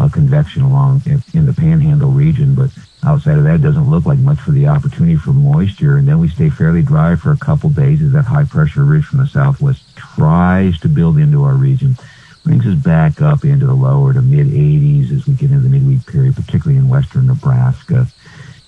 uh, 0.00 0.08
convection 0.08 0.62
along 0.62 1.02
in, 1.06 1.22
in 1.34 1.46
the 1.46 1.52
Panhandle 1.52 2.10
region. 2.10 2.54
But 2.54 2.70
outside 3.04 3.38
of 3.38 3.44
that, 3.44 3.56
it 3.56 3.62
doesn't 3.62 3.90
look 3.90 4.06
like 4.06 4.18
much 4.18 4.40
for 4.40 4.50
the 4.50 4.68
opportunity 4.68 5.16
for 5.16 5.30
moisture. 5.30 5.96
And 5.96 6.08
then 6.08 6.18
we 6.18 6.28
stay 6.28 6.50
fairly 6.50 6.82
dry 6.82 7.16
for 7.16 7.32
a 7.32 7.36
couple 7.36 7.70
days 7.70 8.02
as 8.02 8.12
that 8.12 8.24
high 8.24 8.44
pressure 8.44 8.84
ridge 8.84 9.04
from 9.04 9.18
the 9.18 9.26
southwest 9.26 9.82
tries 9.96 10.78
to 10.80 10.88
build 10.88 11.18
into 11.18 11.44
our 11.44 11.54
region. 11.54 11.96
Brings 12.44 12.66
us 12.66 12.74
back 12.74 13.22
up 13.22 13.44
into 13.44 13.66
the 13.66 13.74
lower 13.74 14.12
to 14.12 14.20
mid 14.20 14.48
80s 14.48 15.10
as 15.12 15.26
we 15.26 15.34
get 15.34 15.50
into 15.50 15.66
the 15.66 15.70
midweek 15.70 16.06
period, 16.06 16.36
particularly 16.36 16.76
in 16.76 16.88
western 16.88 17.26
Nebraska. 17.26 18.06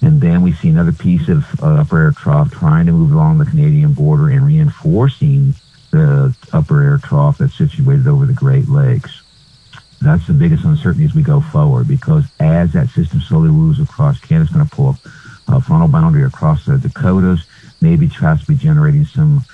And 0.01 0.21
then 0.21 0.43
we 0.43 0.53
see 0.53 0.69
another 0.69 0.93
piece 0.93 1.29
of 1.29 1.45
uh, 1.63 1.81
upper 1.81 1.99
air 1.99 2.13
trough 2.13 2.53
trying 2.53 2.87
to 2.87 2.93
move 2.93 3.13
along 3.13 3.39
the 3.39 3.45
Canadian 3.45 3.93
border 3.93 4.31
and 4.31 4.47
reinforcing 4.47 5.55
the 5.91 6.35
upper 6.53 6.83
air 6.83 6.99
trough 6.99 7.39
that's 7.39 7.57
situated 7.57 8.07
over 8.07 8.27
the 8.27 8.33
Great 8.33 8.69
Lakes. 8.69 9.23
That's 10.01 10.27
the 10.27 10.33
biggest 10.33 10.65
uncertainty 10.65 11.05
as 11.05 11.15
we 11.15 11.23
go 11.23 11.41
forward 11.41 11.89
because 11.89 12.25
as 12.39 12.73
that 12.73 12.89
system 12.91 13.21
slowly 13.21 13.51
moves 13.51 13.81
across 13.81 14.21
Canada, 14.21 14.45
it's 14.45 14.53
going 14.53 14.69
to 14.69 14.75
pull 14.75 14.97
a 15.49 15.61
frontal 15.61 15.89
boundary 15.89 16.25
across 16.25 16.67
the 16.67 16.79
Dakotas, 16.79 17.47
maybe 17.81 18.09
possibly 18.09 18.57
generating 18.57 19.05
some 19.05 19.45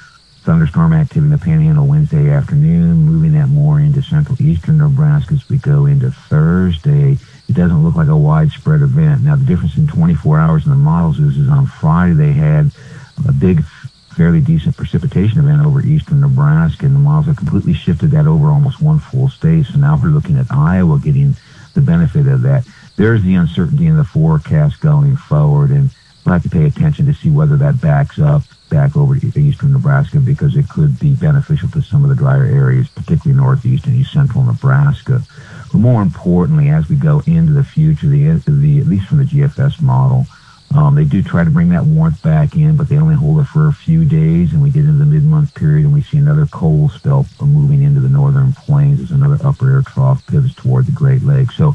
thunderstorm 0.43 0.93
activity 0.93 1.27
in 1.27 1.31
the 1.31 1.39
Panhandle 1.39 1.87
Wednesday 1.87 2.31
afternoon, 2.31 3.07
moving 3.07 3.33
that 3.33 3.49
more 3.49 3.79
into 3.79 4.03
central 4.03 4.41
eastern 4.43 4.79
Nebraska 4.79 5.35
as 5.35 5.49
we 5.49 5.59
go 5.59 5.87
into 5.87 6.11
Thursday. 6.11 7.17
It 7.49 7.55
doesn't 7.55 7.85
look 7.85 7.95
like 7.95 8.09
a 8.09 8.17
widespread 8.17 8.83
event. 8.83 9.23
Now, 9.23 9.37
the 9.37 9.45
difference 9.45 9.77
in 9.77 9.87
24 9.87 10.41
hours 10.41 10.65
in 10.65 10.71
the 10.71 10.77
models 10.77 11.21
is, 11.21 11.37
is 11.37 11.49
on 11.49 11.67
Friday 11.67 12.15
they 12.15 12.33
had 12.33 12.73
a 13.29 13.33
big, 13.33 13.63
fairly 14.17 14.41
decent 14.41 14.77
precipitation 14.77 15.39
event 15.39 15.65
over 15.65 15.81
eastern 15.81 16.21
Nebraska, 16.21 16.87
and 16.87 16.95
the 16.95 17.01
models 17.01 17.27
have 17.27 17.37
completely 17.37 17.75
shifted 17.75 18.11
that 18.11 18.27
over 18.27 18.49
almost 18.49 18.81
one 18.81 18.99
full 18.99 19.29
state. 19.29 19.67
So 19.67 19.79
now 19.79 19.99
we're 20.01 20.11
looking 20.11 20.39
at 20.39 20.51
Iowa 20.51 20.99
getting 20.99 21.37
the 21.75 21.81
benefit 21.81 22.27
of 22.27 22.43
that. 22.43 22.67
There's 22.97 23.23
the 23.23 23.35
uncertainty 23.35 23.87
in 23.87 23.97
the 23.97 24.05
forecast 24.05 24.81
going 24.81 25.17
forward, 25.17 25.71
and 25.71 25.91
we'll 26.25 26.35
have 26.35 26.43
to 26.43 26.51
pay 26.51 26.67
attention 26.67 27.07
to 27.07 27.15
see 27.15 27.31
whether 27.31 27.57
that 27.57 27.81
backs 27.81 28.19
up 28.19 28.43
back 28.69 28.97
over 28.97 29.19
to 29.19 29.39
eastern 29.39 29.73
Nebraska 29.73 30.19
because 30.19 30.57
it 30.57 30.69
could 30.69 30.99
be 30.99 31.15
beneficial 31.15 31.69
to 31.71 31.83
some 31.83 32.05
of 32.05 32.09
the 32.09 32.17
drier 32.17 32.45
areas, 32.45 32.89
particularly 32.89 33.39
northeast 33.39 33.87
and 33.87 33.95
east 33.95 34.13
central 34.13 34.45
Nebraska. 34.45 35.23
But 35.71 35.79
more 35.79 36.01
importantly, 36.01 36.71
as 36.71 36.89
we 36.89 36.97
go 36.97 37.23
into 37.27 37.53
the 37.53 37.65
future, 37.65 38.07
the, 38.07 38.43
the 38.47 38.81
at 38.81 38.87
least 38.87 39.09
from 39.09 39.19
the 39.19 39.25
GFS 39.25 39.83
model, 39.83 40.27
um, 40.75 40.95
they 40.95 41.05
do 41.05 41.23
try 41.23 41.45
to 41.45 41.51
bring 41.51 41.69
that 41.71 41.85
warmth 41.85 42.23
back 42.23 42.55
in, 42.55 42.77
but 42.77 42.89
they 42.89 42.97
only 42.97 43.15
hold 43.15 43.41
it 43.41 43.45
for 43.45 43.69
a 43.69 43.73
few 43.73 44.05
days, 44.05 44.53
and 44.53 44.63
we 44.63 44.71
get 44.71 44.85
into 44.85 44.99
the 44.99 45.05
mid-month 45.05 45.55
period, 45.55 45.85
and 45.85 45.95
we 45.95 46.03
see 46.03 46.19
another 46.19 46.47
cold 46.47 46.93
spell 46.93 47.27
moving 47.41 47.83
into 47.83 48.01
the 48.01 48.09
northern 48.09 48.53
plains 48.53 49.01
as 49.01 49.11
another 49.11 49.39
upper 49.45 49.71
air 49.71 49.83
trough 49.83 50.27
pivots 50.27 50.55
toward 50.55 50.87
the 50.87 50.93
Great 50.93 51.23
Lakes. 51.23 51.57
So 51.57 51.75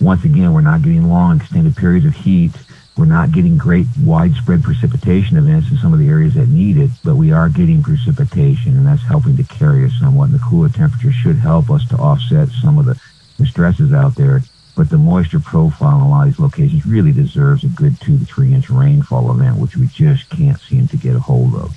once 0.00 0.24
again, 0.24 0.52
we're 0.52 0.60
not 0.60 0.82
getting 0.82 1.08
long 1.08 1.40
extended 1.40 1.76
periods 1.76 2.06
of 2.06 2.14
heat. 2.14 2.52
We're 2.96 3.04
not 3.06 3.30
getting 3.30 3.56
great 3.56 3.86
widespread 4.04 4.62
precipitation 4.62 5.36
events 5.36 5.70
in 5.70 5.78
some 5.78 5.92
of 5.92 6.00
the 6.00 6.08
areas 6.08 6.34
that 6.34 6.48
need 6.48 6.76
it, 6.76 6.90
but 7.04 7.14
we 7.14 7.30
are 7.32 7.48
getting 7.48 7.82
precipitation, 7.82 8.76
and 8.76 8.86
that's 8.86 9.02
helping 9.02 9.36
to 9.36 9.44
carry 9.44 9.84
us 9.84 9.92
somewhat. 10.00 10.30
And 10.30 10.34
the 10.34 10.44
cooler 10.44 10.68
temperature 10.68 11.12
should 11.12 11.36
help 11.36 11.70
us 11.70 11.88
to 11.88 11.96
offset 11.96 12.48
some 12.48 12.76
of 12.76 12.86
the, 12.86 13.00
the 13.38 13.46
stresses 13.46 13.92
out 13.92 14.16
there. 14.16 14.42
But 14.78 14.90
the 14.90 14.96
moisture 14.96 15.40
profile 15.40 15.96
in 15.96 16.02
a 16.02 16.08
lot 16.08 16.28
of 16.28 16.32
these 16.32 16.38
locations 16.38 16.86
really 16.86 17.12
deserves 17.12 17.64
a 17.64 17.68
good 17.68 18.00
two 18.00 18.16
to 18.16 18.24
three 18.24 18.54
inch 18.54 18.70
rainfall 18.70 19.30
event, 19.30 19.58
which 19.58 19.76
we 19.76 19.88
just 19.88 20.30
can't 20.30 20.60
seem 20.60 20.86
to 20.88 20.96
get 20.96 21.16
a 21.16 21.20
hold 21.20 21.54
of. 21.56 21.76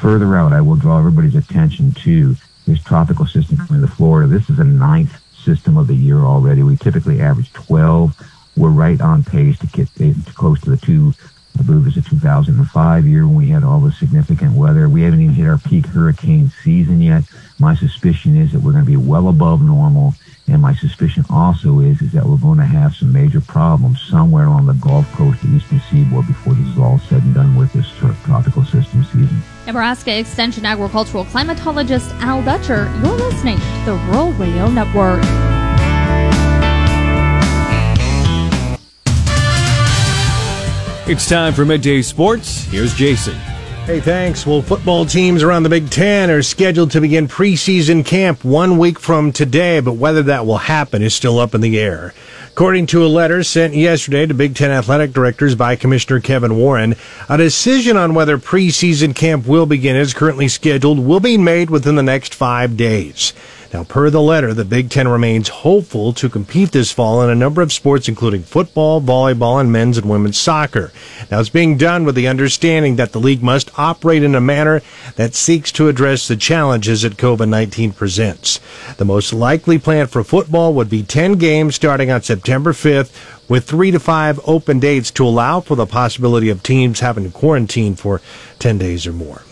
Further 0.00 0.34
out, 0.34 0.54
I 0.54 0.62
will 0.62 0.76
draw 0.76 0.98
everybody's 0.98 1.36
attention 1.36 1.92
to 1.92 2.34
this 2.66 2.82
tropical 2.82 3.26
system 3.26 3.58
coming 3.58 3.82
to 3.82 3.88
Florida. 3.88 4.26
This 4.26 4.48
is 4.48 4.58
a 4.58 4.64
ninth 4.64 5.12
system 5.36 5.76
of 5.76 5.86
the 5.88 5.94
year 5.94 6.20
already. 6.20 6.62
We 6.62 6.76
typically 6.76 7.20
average 7.20 7.52
12 7.52 8.16
we're 8.58 8.70
right 8.70 9.00
on 9.00 9.22
pace 9.22 9.58
to 9.60 9.66
get 9.68 9.88
eh, 10.00 10.12
close 10.34 10.60
to 10.62 10.70
the 10.70 10.76
two. 10.76 11.14
I 11.58 11.62
believe 11.62 11.82
it 11.82 11.96
was 11.96 11.96
a 11.96 12.08
2005 12.08 13.06
year 13.06 13.26
when 13.26 13.36
we 13.36 13.48
had 13.48 13.64
all 13.64 13.80
the 13.80 13.90
significant 13.90 14.52
weather. 14.52 14.88
We 14.88 15.02
haven't 15.02 15.20
even 15.20 15.34
hit 15.34 15.48
our 15.48 15.58
peak 15.58 15.86
hurricane 15.86 16.52
season 16.62 17.00
yet. 17.00 17.24
My 17.58 17.74
suspicion 17.74 18.36
is 18.36 18.52
that 18.52 18.60
we're 18.60 18.72
going 18.72 18.84
to 18.84 18.90
be 18.90 18.96
well 18.96 19.28
above 19.28 19.60
normal. 19.60 20.14
And 20.46 20.62
my 20.62 20.74
suspicion 20.74 21.24
also 21.28 21.80
is, 21.80 22.00
is 22.00 22.12
that 22.12 22.24
we're 22.24 22.36
going 22.36 22.58
to 22.58 22.64
have 22.64 22.94
some 22.94 23.12
major 23.12 23.40
problems 23.40 24.00
somewhere 24.00 24.46
on 24.46 24.66
the 24.66 24.72
Gulf 24.74 25.10
Coast, 25.12 25.42
the 25.42 25.54
eastern 25.56 25.80
seaboard, 25.90 26.26
before 26.26 26.54
this 26.54 26.66
is 26.68 26.78
all 26.78 26.98
said 27.00 27.22
and 27.22 27.34
done 27.34 27.56
with 27.56 27.72
this 27.72 27.90
tropical 28.24 28.64
system 28.64 29.04
season. 29.04 29.42
Nebraska 29.66 30.16
Extension 30.16 30.64
agricultural 30.64 31.24
climatologist 31.26 32.08
Al 32.20 32.42
Dutcher, 32.42 32.84
you're 33.02 33.16
listening 33.16 33.58
to 33.58 33.82
the 33.84 33.94
Rural 34.06 34.32
Radio 34.32 34.70
Network. 34.70 35.22
It's 41.08 41.26
time 41.26 41.54
for 41.54 41.64
midday 41.64 42.02
sports. 42.02 42.64
Here's 42.64 42.92
Jason. 42.92 43.32
Hey, 43.86 43.98
thanks. 43.98 44.46
Well, 44.46 44.60
football 44.60 45.06
teams 45.06 45.42
around 45.42 45.62
the 45.62 45.70
Big 45.70 45.88
Ten 45.88 46.30
are 46.30 46.42
scheduled 46.42 46.90
to 46.90 47.00
begin 47.00 47.28
preseason 47.28 48.04
camp 48.04 48.44
one 48.44 48.76
week 48.76 48.98
from 48.98 49.32
today, 49.32 49.80
but 49.80 49.94
whether 49.94 50.22
that 50.24 50.44
will 50.44 50.58
happen 50.58 51.00
is 51.00 51.14
still 51.14 51.38
up 51.38 51.54
in 51.54 51.62
the 51.62 51.80
air. 51.80 52.12
According 52.48 52.88
to 52.88 53.06
a 53.06 53.08
letter 53.08 53.42
sent 53.42 53.72
yesterday 53.72 54.26
to 54.26 54.34
Big 54.34 54.54
Ten 54.54 54.70
athletic 54.70 55.14
directors 55.14 55.54
by 55.54 55.76
Commissioner 55.76 56.20
Kevin 56.20 56.58
Warren, 56.58 56.94
a 57.30 57.38
decision 57.38 57.96
on 57.96 58.12
whether 58.12 58.36
preseason 58.36 59.16
camp 59.16 59.46
will 59.46 59.64
begin 59.64 59.96
as 59.96 60.12
currently 60.12 60.48
scheduled 60.48 60.98
will 60.98 61.20
be 61.20 61.38
made 61.38 61.70
within 61.70 61.94
the 61.94 62.02
next 62.02 62.34
five 62.34 62.76
days. 62.76 63.32
Now, 63.72 63.84
per 63.84 64.08
the 64.08 64.22
letter, 64.22 64.54
the 64.54 64.64
Big 64.64 64.88
Ten 64.88 65.08
remains 65.08 65.48
hopeful 65.48 66.14
to 66.14 66.30
compete 66.30 66.72
this 66.72 66.90
fall 66.90 67.22
in 67.22 67.28
a 67.28 67.34
number 67.34 67.60
of 67.60 67.72
sports, 67.72 68.08
including 68.08 68.42
football, 68.42 69.02
volleyball, 69.02 69.60
and 69.60 69.70
men's 69.70 69.98
and 69.98 70.08
women's 70.08 70.38
soccer. 70.38 70.90
Now, 71.30 71.40
it's 71.40 71.50
being 71.50 71.76
done 71.76 72.04
with 72.04 72.14
the 72.14 72.28
understanding 72.28 72.96
that 72.96 73.12
the 73.12 73.20
league 73.20 73.42
must 73.42 73.78
operate 73.78 74.22
in 74.22 74.34
a 74.34 74.40
manner 74.40 74.80
that 75.16 75.34
seeks 75.34 75.70
to 75.72 75.88
address 75.88 76.26
the 76.26 76.36
challenges 76.36 77.02
that 77.02 77.18
COVID-19 77.18 77.94
presents. 77.94 78.58
The 78.96 79.04
most 79.04 79.34
likely 79.34 79.78
plan 79.78 80.06
for 80.06 80.24
football 80.24 80.72
would 80.72 80.88
be 80.88 81.02
10 81.02 81.34
games 81.34 81.74
starting 81.74 82.10
on 82.10 82.22
September 82.22 82.72
5th, 82.72 83.12
with 83.48 83.64
three 83.64 83.90
to 83.90 84.00
five 84.00 84.40
open 84.44 84.78
dates 84.78 85.10
to 85.10 85.26
allow 85.26 85.60
for 85.60 85.74
the 85.74 85.86
possibility 85.86 86.48
of 86.48 86.62
teams 86.62 87.00
having 87.00 87.24
to 87.24 87.30
quarantine 87.30 87.96
for 87.96 88.20
10 88.60 88.78
days 88.78 89.06
or 89.06 89.12
more. 89.12 89.42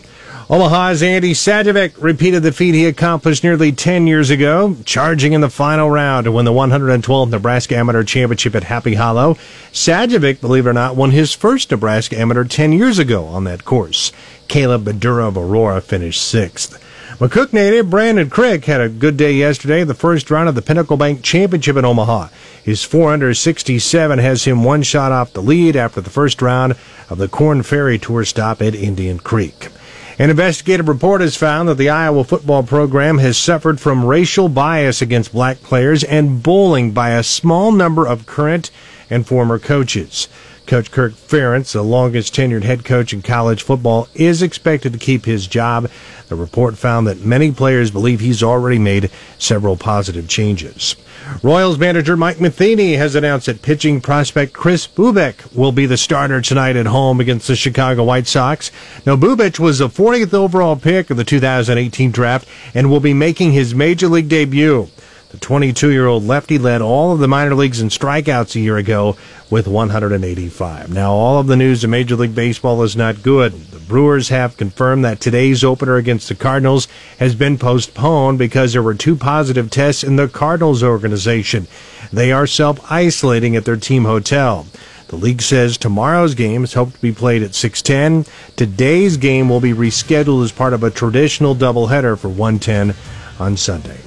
Omaha's 0.48 1.02
Andy 1.02 1.32
Sajevic 1.32 2.00
repeated 2.00 2.44
the 2.44 2.52
feat 2.52 2.72
he 2.72 2.86
accomplished 2.86 3.42
nearly 3.42 3.72
10 3.72 4.06
years 4.06 4.30
ago, 4.30 4.76
charging 4.84 5.32
in 5.32 5.40
the 5.40 5.50
final 5.50 5.90
round 5.90 6.24
to 6.24 6.30
win 6.30 6.44
the 6.44 6.52
112th 6.52 7.30
Nebraska 7.30 7.74
Amateur 7.74 8.04
Championship 8.04 8.54
at 8.54 8.62
Happy 8.62 8.94
Hollow. 8.94 9.34
Sajevic, 9.72 10.40
believe 10.40 10.68
it 10.68 10.70
or 10.70 10.72
not, 10.72 10.94
won 10.94 11.10
his 11.10 11.34
first 11.34 11.72
Nebraska 11.72 12.16
Amateur 12.16 12.44
10 12.44 12.70
years 12.70 13.00
ago 13.00 13.24
on 13.24 13.42
that 13.42 13.64
course. 13.64 14.12
Caleb 14.46 14.84
Badura 14.84 15.26
of 15.26 15.36
Aurora 15.36 15.80
finished 15.80 16.22
sixth. 16.22 16.80
McCook 17.18 17.52
native 17.52 17.90
Brandon 17.90 18.30
Crick 18.30 18.66
had 18.66 18.80
a 18.80 18.88
good 18.88 19.16
day 19.16 19.32
yesterday, 19.32 19.82
the 19.82 19.94
first 19.94 20.30
round 20.30 20.48
of 20.48 20.54
the 20.54 20.62
Pinnacle 20.62 20.96
Bank 20.96 21.24
Championship 21.24 21.76
in 21.76 21.84
Omaha. 21.84 22.28
His 22.62 22.84
4 22.84 23.14
under 23.14 23.34
67 23.34 24.18
has 24.20 24.44
him 24.44 24.62
one 24.62 24.84
shot 24.84 25.10
off 25.10 25.32
the 25.32 25.42
lead 25.42 25.74
after 25.74 26.00
the 26.00 26.10
first 26.10 26.40
round 26.40 26.76
of 27.10 27.18
the 27.18 27.26
Korn 27.26 27.64
Ferry 27.64 27.98
Tour 27.98 28.24
stop 28.24 28.62
at 28.62 28.76
Indian 28.76 29.18
Creek. 29.18 29.70
An 30.18 30.30
investigative 30.30 30.88
report 30.88 31.20
has 31.20 31.36
found 31.36 31.68
that 31.68 31.74
the 31.74 31.90
Iowa 31.90 32.24
football 32.24 32.62
program 32.62 33.18
has 33.18 33.36
suffered 33.36 33.78
from 33.78 34.06
racial 34.06 34.48
bias 34.48 35.02
against 35.02 35.34
black 35.34 35.60
players 35.62 36.02
and 36.02 36.42
bullying 36.42 36.92
by 36.92 37.10
a 37.10 37.22
small 37.22 37.70
number 37.70 38.06
of 38.06 38.24
current 38.24 38.70
and 39.10 39.26
former 39.26 39.58
coaches. 39.58 40.28
Coach 40.66 40.90
Kirk 40.90 41.12
Ferentz, 41.12 41.72
the 41.72 41.82
longest 41.82 42.34
tenured 42.34 42.64
head 42.64 42.84
coach 42.84 43.12
in 43.12 43.22
college 43.22 43.62
football, 43.62 44.08
is 44.14 44.42
expected 44.42 44.92
to 44.92 44.98
keep 44.98 45.24
his 45.24 45.46
job. 45.46 45.88
The 46.28 46.34
report 46.34 46.76
found 46.76 47.06
that 47.06 47.24
many 47.24 47.52
players 47.52 47.92
believe 47.92 48.18
he's 48.18 48.42
already 48.42 48.78
made 48.78 49.10
several 49.38 49.76
positive 49.76 50.28
changes. 50.28 50.96
Royals 51.42 51.78
manager 51.78 52.16
Mike 52.16 52.40
Matheny 52.40 52.94
has 52.94 53.14
announced 53.14 53.46
that 53.46 53.62
pitching 53.62 54.00
prospect 54.00 54.52
Chris 54.52 54.86
Bubic 54.86 55.54
will 55.54 55.72
be 55.72 55.86
the 55.86 55.96
starter 55.96 56.40
tonight 56.40 56.76
at 56.76 56.86
home 56.86 57.20
against 57.20 57.46
the 57.46 57.56
Chicago 57.56 58.04
White 58.04 58.26
Sox. 58.26 58.70
Now, 59.04 59.16
Bubic 59.16 59.58
was 59.60 59.78
the 59.78 59.88
40th 59.88 60.34
overall 60.34 60.76
pick 60.76 61.10
of 61.10 61.16
the 61.16 61.24
2018 61.24 62.10
draft 62.10 62.48
and 62.74 62.90
will 62.90 63.00
be 63.00 63.14
making 63.14 63.52
his 63.52 63.74
major 63.74 64.08
league 64.08 64.28
debut. 64.28 64.88
The 65.36 65.40
22 65.40 65.90
year 65.90 66.06
old 66.06 66.26
lefty 66.26 66.56
led 66.56 66.80
all 66.80 67.12
of 67.12 67.18
the 67.18 67.28
minor 67.28 67.54
leagues 67.54 67.82
in 67.82 67.90
strikeouts 67.90 68.56
a 68.56 68.60
year 68.60 68.78
ago 68.78 69.18
with 69.50 69.68
185. 69.68 70.90
Now, 70.90 71.12
all 71.12 71.38
of 71.38 71.46
the 71.46 71.58
news 71.58 71.84
in 71.84 71.90
Major 71.90 72.16
League 72.16 72.34
Baseball 72.34 72.82
is 72.82 72.96
not 72.96 73.22
good. 73.22 73.52
The 73.52 73.78
Brewers 73.78 74.30
have 74.30 74.56
confirmed 74.56 75.04
that 75.04 75.20
today's 75.20 75.62
opener 75.62 75.96
against 75.96 76.30
the 76.30 76.34
Cardinals 76.36 76.88
has 77.18 77.34
been 77.34 77.58
postponed 77.58 78.38
because 78.38 78.72
there 78.72 78.82
were 78.82 78.94
two 78.94 79.14
positive 79.14 79.68
tests 79.68 80.02
in 80.02 80.16
the 80.16 80.26
Cardinals 80.26 80.82
organization. 80.82 81.66
They 82.10 82.32
are 82.32 82.46
self 82.46 82.80
isolating 82.90 83.56
at 83.56 83.66
their 83.66 83.76
team 83.76 84.06
hotel. 84.06 84.66
The 85.08 85.16
league 85.16 85.42
says 85.42 85.76
tomorrow's 85.76 86.34
game 86.34 86.64
is 86.64 86.72
hoped 86.72 86.94
to 86.94 87.02
be 87.02 87.12
played 87.12 87.42
at 87.42 87.54
6:10. 87.54 88.24
Today's 88.56 89.18
game 89.18 89.50
will 89.50 89.60
be 89.60 89.74
rescheduled 89.74 90.44
as 90.44 90.50
part 90.50 90.72
of 90.72 90.82
a 90.82 90.90
traditional 90.90 91.54
doubleheader 91.54 92.16
for 92.16 92.30
1:10 92.30 92.94
on 93.38 93.58
Sunday. 93.58 93.98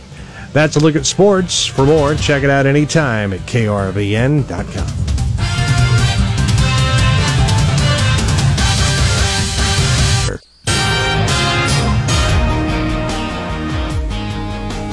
That's 0.53 0.75
a 0.75 0.79
look 0.79 0.96
at 0.96 1.06
sports. 1.06 1.65
For 1.65 1.86
more, 1.86 2.15
check 2.15 2.44
it 2.44 2.50
out 2.50 2.65
anytime 2.65 3.34
at 3.34 3.41
krvn.com. 3.41 5.10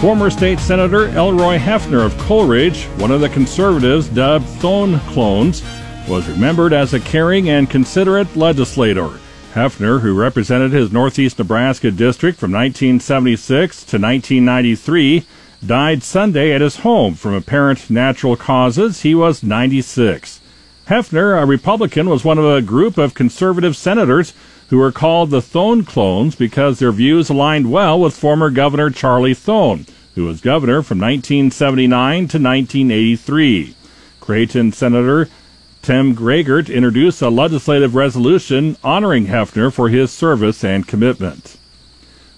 Former 0.01 0.29
state 0.29 0.61
senator 0.61 1.09
Elroy 1.09 1.57
Hefner 1.57 2.05
of 2.05 2.17
Coleridge, 2.19 2.85
one 2.99 3.11
of 3.11 3.23
the 3.23 3.31
conservatives 3.31 4.09
dubbed 4.09 4.45
Thone 4.45 5.01
clones, 5.01 5.65
was 6.07 6.29
remembered 6.29 6.75
as 6.75 6.93
a 6.93 7.01
caring 7.01 7.49
and 7.49 7.69
considerate 7.69 8.37
legislator. 8.37 9.09
Hefner, 9.55 10.03
who 10.03 10.15
represented 10.15 10.71
his 10.71 10.93
northeast 10.93 11.39
Nebraska 11.39 11.91
district 11.91 12.39
from 12.39 12.53
1976 12.53 13.85
to 13.85 13.97
1993, 13.97 15.27
died 15.65 16.03
Sunday 16.03 16.53
at 16.53 16.61
his 16.61 16.79
home 16.79 17.15
from 17.15 17.35
apparent 17.35 17.89
natural 17.89 18.37
causes. 18.37 19.03
He 19.03 19.15
was 19.15 19.43
96. 19.43 20.41
Hefner, 20.89 21.41
a 21.41 21.47
Republican, 21.47 22.09
was 22.09 22.25
one 22.25 22.39
of 22.39 22.45
a 22.45 22.63
group 22.63 22.99
of 22.99 23.15
conservative 23.15 23.77
senators 23.77 24.35
who 24.69 24.79
were 24.79 24.93
called 24.93 25.31
the 25.31 25.43
Thone 25.43 25.85
clones 25.85 26.35
because 26.35 26.79
their 26.79 26.93
views 26.93 27.31
aligned 27.31 27.71
well 27.71 28.01
with 28.01 28.17
former 28.17 28.51
Governor 28.51 28.91
Charlie 28.91 29.35
Thone, 29.35 29.87
who 30.15 30.25
was 30.25 30.41
governor 30.41 30.83
from 30.83 30.99
1979 30.99 32.17
to 32.17 32.39
1983. 32.39 33.75
Creighton 34.21 34.73
Senator 34.73 35.29
Tim 35.83 36.17
Gragert 36.17 36.69
introduced 36.69 37.23
a 37.23 37.29
legislative 37.29 37.95
resolution 37.95 38.77
honoring 38.83 39.27
Hefner 39.27 39.73
for 39.73 39.89
his 39.89 40.11
service 40.11 40.65
and 40.65 40.87
commitment. 40.87 41.57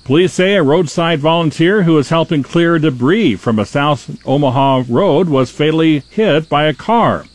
Police 0.09 0.33
say 0.33 0.55
a 0.55 0.62
roadside 0.62 1.19
volunteer 1.19 1.83
who 1.83 1.93
was 1.93 2.09
helping 2.09 2.43
clear 2.43 2.79
debris 2.79 3.37
from 3.37 3.59
a 3.59 3.67
South 3.67 4.17
Omaha 4.27 4.85
road 4.88 5.29
was 5.29 5.50
fatally 5.50 6.03
hit 6.09 6.49
by 6.49 6.65
a 6.65 6.73
car. 6.73 7.27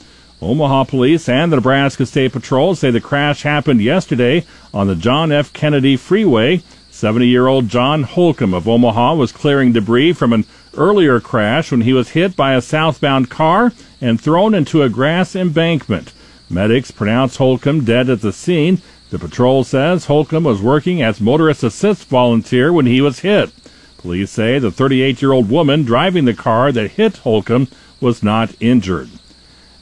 Omaha 0.42 0.86
police 0.86 1.30
and 1.30 1.51
the 1.51 1.58
Nebraska 1.58 2.08
State 2.08 2.34
Patrol 2.34 2.74
say 2.74 2.89
the 2.89 3.00
crash 3.00 3.44
happened 3.44 3.80
yesterday 3.80 4.44
on 4.74 4.88
the 4.88 4.95
John 4.95 5.32
F. 5.32 5.54
Kennedy 5.54 5.95
Freeway. 5.95 6.63
70 6.89 7.28
year 7.28 7.45
old 7.45 7.69
John 7.69 8.02
Holcomb 8.02 8.56
of 8.56 8.67
Omaha 8.67 9.13
was 9.13 9.32
clearing 9.32 9.71
debris 9.71 10.13
from 10.13 10.34
an 10.34 10.43
earlier 10.76 11.19
crash 11.19 11.69
when 11.69 11.82
he 11.82 11.93
was 11.93 12.10
hit 12.10 12.36
by 12.36 12.56
a 12.56 12.62
southbound 12.62 13.30
car 13.30 13.71
and 14.02 14.19
thrown 14.19 14.56
into 14.56 14.82
a 14.82 14.89
grass 14.89 15.36
embankment. 15.36 16.12
Medics 16.50 16.89
pronounced 16.89 17.38
Holcomb 17.38 17.86
dead 17.86 18.10
at 18.10 18.21
the 18.21 18.34
scene. 18.34 18.82
The 19.13 19.19
patrol 19.19 19.63
says 19.63 20.06
Holcomb 20.06 20.45
was 20.45 20.60
working 20.60 21.04
as 21.04 21.21
motorist 21.21 21.62
assist 21.62 22.08
volunteer 22.08 22.73
when 22.73 22.88
he 22.88 22.99
was 22.99 23.19
hit. 23.19 23.52
Police 23.99 24.32
say 24.32 24.58
the 24.58 24.71
38 24.71 25.21
year 25.21 25.34
old 25.34 25.52
woman 25.52 25.84
driving 25.84 26.26
the 26.26 26.34
car 26.34 26.71
that 26.71 26.93
hit 26.93 27.17
Holcomb 27.17 27.67
was 28.02 28.23
not 28.23 28.56
injured. 28.60 29.12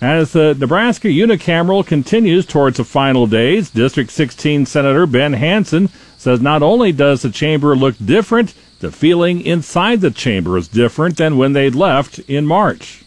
As 0.02 0.34
the 0.34 0.54
Nebraska 0.56 1.08
unicameral 1.08 1.88
continues 1.88 2.46
towards 2.46 2.76
the 2.76 2.84
final 2.84 3.26
days, 3.26 3.70
District 3.70 4.12
16 4.12 4.66
Senator 4.66 5.06
Ben 5.06 5.32
Hansen 5.32 5.88
says 6.18 6.42
not 6.42 6.62
only 6.62 6.92
does 6.92 7.22
the 7.22 7.32
chamber 7.32 7.74
look 7.74 7.96
different, 8.04 8.54
the 8.82 8.92
feeling 8.92 9.40
inside 9.40 10.02
the 10.02 10.12
chamber 10.12 10.58
is 10.58 10.68
different 10.68 11.16
than 11.16 11.38
when 11.38 11.54
they 11.54 11.70
left 11.70 12.20
in 12.28 12.46
March. 12.46 13.06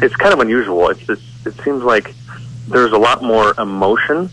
It's 0.00 0.14
kind 0.14 0.32
of 0.32 0.38
unusual. 0.38 0.90
It's 0.90 1.08
it 1.08 1.54
seems 1.64 1.82
like 1.82 2.14
there's 2.68 2.92
a 2.92 2.98
lot 2.98 3.24
more 3.24 3.52
emotion 3.58 4.30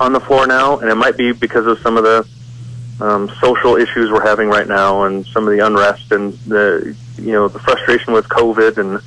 on 0.00 0.12
the 0.12 0.20
floor 0.20 0.46
now, 0.46 0.78
and 0.78 0.90
it 0.90 0.94
might 0.94 1.16
be 1.16 1.32
because 1.32 1.66
of 1.66 1.78
some 1.80 1.96
of 1.96 2.04
the 2.04 2.26
um, 3.00 3.30
social 3.40 3.76
issues 3.76 4.10
we're 4.10 4.26
having 4.26 4.48
right 4.48 4.68
now, 4.68 5.04
and 5.04 5.26
some 5.26 5.46
of 5.46 5.56
the 5.56 5.64
unrest 5.64 6.12
and 6.12 6.32
the 6.46 6.96
you 7.16 7.32
know 7.32 7.48
the 7.48 7.58
frustration 7.58 8.12
with 8.12 8.28
COVID, 8.28 8.78
and 8.78 9.00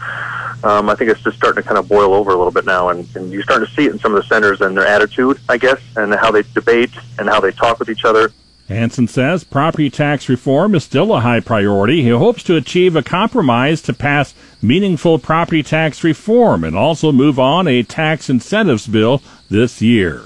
um, 0.64 0.90
I 0.90 0.96
think 0.96 1.12
it's 1.12 1.22
just 1.22 1.38
starting 1.38 1.62
to 1.62 1.68
kind 1.68 1.78
of 1.78 1.88
boil 1.88 2.14
over 2.14 2.32
a 2.32 2.36
little 2.36 2.52
bit 2.52 2.66
now, 2.66 2.90
and, 2.90 3.08
and 3.16 3.32
you're 3.32 3.44
starting 3.44 3.68
to 3.68 3.74
see 3.74 3.86
it 3.86 3.92
in 3.92 4.00
some 4.00 4.16
of 4.16 4.22
the 4.22 4.28
centers 4.28 4.62
and 4.62 4.76
their 4.76 4.88
attitude, 4.88 5.40
I 5.48 5.58
guess, 5.58 5.80
and 5.96 6.14
how 6.14 6.32
they 6.32 6.44
debate 6.54 6.92
and 7.20 7.30
how 7.30 7.40
they 7.40 7.52
talk 7.52 7.80
with 7.80 7.90
each 7.90 8.04
other. 8.04 8.32
Hansen 8.68 9.08
says 9.08 9.44
property 9.44 9.92
tax 9.92 10.28
reform 10.28 10.74
is 10.74 10.84
still 10.84 11.14
a 11.14 11.20
high 11.20 11.40
priority. 11.40 12.02
He 12.02 12.10
hopes 12.10 12.42
to 12.44 12.56
achieve 12.56 12.96
a 12.96 13.04
compromise 13.04 13.80
to 13.84 13.94
pass 13.94 14.34
meaningful 14.60 15.20
property 15.20 15.62
tax 15.62 16.04
reform 16.04 16.64
and 16.64 16.76
also 16.76 17.12
move 17.12 17.38
on 17.40 17.68
a 17.68 17.84
tax 17.84 18.28
incentives 18.28 18.88
bill 18.88 19.22
this 19.50 19.84
year. 19.84 20.24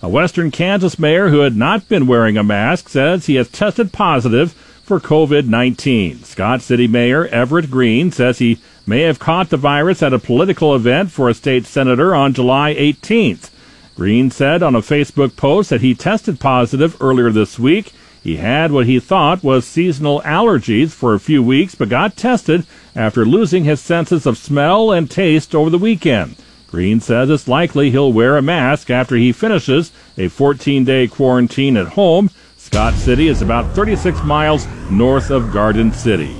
A 0.00 0.08
western 0.08 0.52
Kansas 0.52 0.96
mayor 0.96 1.30
who 1.30 1.40
had 1.40 1.56
not 1.56 1.88
been 1.88 2.06
wearing 2.06 2.36
a 2.36 2.44
mask 2.44 2.88
says 2.88 3.26
he 3.26 3.34
has 3.34 3.48
tested 3.48 3.92
positive 3.92 4.52
for 4.52 5.00
COVID 5.00 5.48
19. 5.48 6.22
Scott 6.22 6.62
City 6.62 6.86
Mayor 6.86 7.26
Everett 7.26 7.68
Green 7.68 8.12
says 8.12 8.38
he 8.38 8.60
may 8.86 9.02
have 9.02 9.18
caught 9.18 9.50
the 9.50 9.56
virus 9.56 10.00
at 10.00 10.12
a 10.12 10.20
political 10.20 10.72
event 10.72 11.10
for 11.10 11.28
a 11.28 11.34
state 11.34 11.66
senator 11.66 12.14
on 12.14 12.32
July 12.32 12.74
18th. 12.74 13.50
Green 13.96 14.30
said 14.30 14.62
on 14.62 14.76
a 14.76 14.80
Facebook 14.80 15.34
post 15.34 15.70
that 15.70 15.80
he 15.80 15.96
tested 15.96 16.38
positive 16.38 16.96
earlier 17.02 17.30
this 17.32 17.58
week. 17.58 17.92
He 18.22 18.36
had 18.36 18.70
what 18.70 18.86
he 18.86 19.00
thought 19.00 19.42
was 19.42 19.66
seasonal 19.66 20.20
allergies 20.20 20.90
for 20.90 21.12
a 21.12 21.20
few 21.20 21.42
weeks, 21.42 21.74
but 21.74 21.88
got 21.88 22.16
tested 22.16 22.64
after 22.94 23.24
losing 23.24 23.64
his 23.64 23.80
senses 23.80 24.26
of 24.26 24.38
smell 24.38 24.92
and 24.92 25.10
taste 25.10 25.56
over 25.56 25.70
the 25.70 25.76
weekend. 25.76 26.36
Green 26.68 27.00
says 27.00 27.30
it's 27.30 27.48
likely 27.48 27.90
he'll 27.90 28.12
wear 28.12 28.36
a 28.36 28.42
mask 28.42 28.90
after 28.90 29.16
he 29.16 29.32
finishes 29.32 29.90
a 30.18 30.28
14 30.28 30.84
day 30.84 31.08
quarantine 31.08 31.76
at 31.76 31.88
home. 31.88 32.30
Scott 32.56 32.92
City 32.94 33.28
is 33.28 33.40
about 33.40 33.74
36 33.74 34.22
miles 34.22 34.66
north 34.90 35.30
of 35.30 35.50
Garden 35.50 35.92
City. 35.92 36.36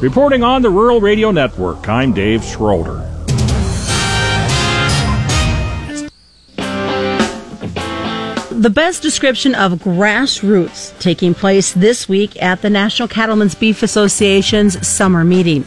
Reporting 0.00 0.42
on 0.42 0.62
the 0.62 0.70
Rural 0.70 1.00
Radio 1.00 1.30
Network, 1.30 1.88
I'm 1.88 2.14
Dave 2.14 2.42
Schroeder. 2.42 3.04
the 8.58 8.70
best 8.70 9.02
description 9.02 9.54
of 9.54 9.70
grassroots 9.74 10.98
taking 10.98 11.32
place 11.32 11.72
this 11.74 12.08
week 12.08 12.42
at 12.42 12.60
the 12.60 12.68
National 12.68 13.06
Cattlemen's 13.06 13.54
Beef 13.54 13.84
Association's 13.84 14.84
summer 14.86 15.22
meeting. 15.22 15.64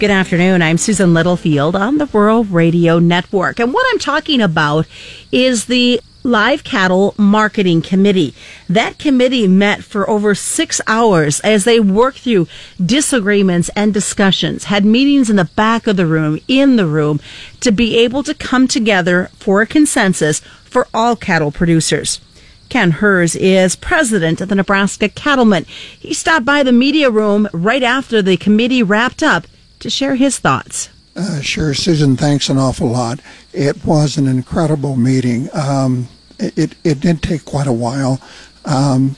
Good 0.00 0.10
afternoon. 0.10 0.60
I'm 0.60 0.76
Susan 0.76 1.14
Littlefield 1.14 1.76
on 1.76 1.98
the 1.98 2.06
Rural 2.06 2.42
Radio 2.42 2.98
Network. 2.98 3.60
And 3.60 3.72
what 3.72 3.86
I'm 3.90 4.00
talking 4.00 4.40
about 4.40 4.86
is 5.30 5.66
the 5.66 6.00
Live 6.24 6.64
Cattle 6.64 7.14
Marketing 7.16 7.80
Committee. 7.80 8.34
That 8.68 8.98
committee 8.98 9.46
met 9.46 9.84
for 9.84 10.10
over 10.10 10.34
six 10.34 10.80
hours 10.88 11.38
as 11.40 11.62
they 11.62 11.78
worked 11.78 12.18
through 12.18 12.48
disagreements 12.84 13.70
and 13.76 13.94
discussions, 13.94 14.64
had 14.64 14.84
meetings 14.84 15.30
in 15.30 15.36
the 15.36 15.44
back 15.44 15.86
of 15.86 15.96
the 15.96 16.06
room, 16.06 16.40
in 16.48 16.74
the 16.74 16.86
room, 16.86 17.20
to 17.60 17.70
be 17.70 17.96
able 17.98 18.24
to 18.24 18.34
come 18.34 18.66
together 18.66 19.30
for 19.36 19.62
a 19.62 19.66
consensus 19.66 20.40
for 20.64 20.88
all 20.92 21.14
cattle 21.14 21.52
producers. 21.52 22.20
Ken 22.68 22.90
Herz 22.90 23.36
is 23.36 23.76
president 23.76 24.40
of 24.40 24.48
the 24.48 24.56
Nebraska 24.56 25.08
Cattlemen. 25.08 25.64
He 25.66 26.12
stopped 26.12 26.44
by 26.44 26.64
the 26.64 26.72
media 26.72 27.10
room 27.10 27.48
right 27.52 27.82
after 27.82 28.20
the 28.20 28.36
committee 28.36 28.82
wrapped 28.82 29.22
up 29.22 29.46
to 29.84 29.90
share 29.90 30.14
his 30.14 30.38
thoughts. 30.38 30.88
Uh, 31.14 31.42
sure, 31.42 31.74
Susan, 31.74 32.16
thanks 32.16 32.48
an 32.48 32.56
awful 32.56 32.88
lot. 32.88 33.20
It 33.52 33.84
was 33.84 34.16
an 34.16 34.26
incredible 34.26 34.96
meeting. 34.96 35.50
Um, 35.52 36.08
it, 36.38 36.74
it 36.82 37.00
did 37.00 37.22
take 37.22 37.44
quite 37.44 37.66
a 37.66 37.72
while. 37.72 38.18
Um, 38.64 39.10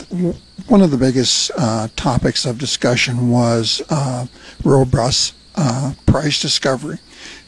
one 0.66 0.82
of 0.82 0.90
the 0.90 0.96
biggest 0.96 1.52
uh, 1.56 1.86
topics 1.94 2.44
of 2.44 2.58
discussion 2.58 3.30
was 3.30 3.80
uh, 3.90 4.26
robust 4.64 5.34
uh, 5.54 5.94
price 6.04 6.42
discovery. 6.42 6.98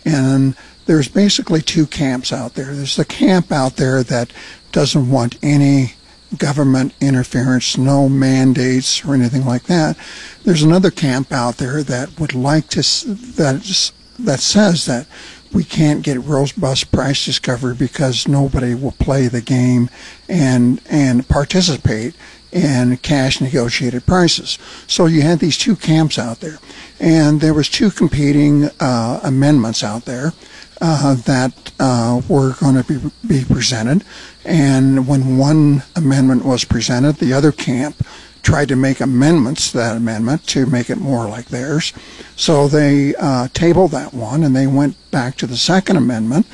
And 0.04 0.54
there's 0.86 1.08
basically 1.08 1.60
two 1.60 1.86
camps 1.86 2.32
out 2.32 2.54
there. 2.54 2.72
There's 2.72 2.94
the 2.94 3.04
camp 3.04 3.50
out 3.50 3.76
there 3.76 4.04
that 4.04 4.32
doesn't 4.70 5.10
want 5.10 5.38
any 5.42 5.94
government 6.36 6.94
interference, 7.00 7.78
no 7.78 8.08
mandates 8.08 9.04
or 9.04 9.14
anything 9.14 9.44
like 9.44 9.64
that. 9.64 9.96
There's 10.44 10.62
another 10.62 10.90
camp 10.90 11.32
out 11.32 11.56
there 11.56 11.82
that 11.82 12.18
would 12.20 12.34
like 12.34 12.68
to 12.68 12.80
that 12.80 13.92
that 14.18 14.40
says 14.40 14.86
that 14.86 15.06
we 15.52 15.64
can't 15.64 16.02
get 16.02 16.22
robust 16.22 16.92
price 16.92 17.24
discovery 17.24 17.74
because 17.74 18.28
nobody 18.28 18.74
will 18.74 18.92
play 18.92 19.28
the 19.28 19.40
game 19.40 19.88
and 20.28 20.80
and 20.90 21.28
participate 21.28 22.14
in 22.50 22.96
cash 22.98 23.40
negotiated 23.40 24.06
prices. 24.06 24.58
So 24.86 25.06
you 25.06 25.22
had 25.22 25.38
these 25.38 25.58
two 25.58 25.76
camps 25.76 26.18
out 26.18 26.40
there, 26.40 26.58
and 26.98 27.40
there 27.40 27.54
was 27.54 27.68
two 27.68 27.90
competing 27.90 28.70
uh, 28.80 29.20
amendments 29.22 29.84
out 29.84 30.04
there 30.04 30.32
uh, 30.80 31.14
that 31.14 31.72
uh, 31.80 32.20
were 32.28 32.54
going 32.54 32.82
to 32.82 32.84
be 32.84 33.10
be 33.26 33.44
presented. 33.44 34.04
And 34.44 35.06
when 35.06 35.36
one 35.38 35.82
amendment 35.96 36.44
was 36.44 36.64
presented, 36.64 37.16
the 37.16 37.32
other 37.32 37.52
camp 37.52 38.04
tried 38.42 38.68
to 38.68 38.76
make 38.76 39.00
amendments 39.00 39.70
to 39.70 39.76
that 39.76 39.96
amendment 39.96 40.46
to 40.46 40.64
make 40.66 40.88
it 40.88 40.98
more 40.98 41.28
like 41.28 41.46
theirs. 41.46 41.92
So 42.36 42.68
they 42.68 43.14
uh, 43.16 43.48
tabled 43.52 43.90
that 43.90 44.14
one 44.14 44.42
and 44.42 44.54
they 44.54 44.66
went 44.66 44.96
back 45.10 45.36
to 45.36 45.46
the 45.46 45.56
second 45.56 45.96
amendment. 45.96 46.46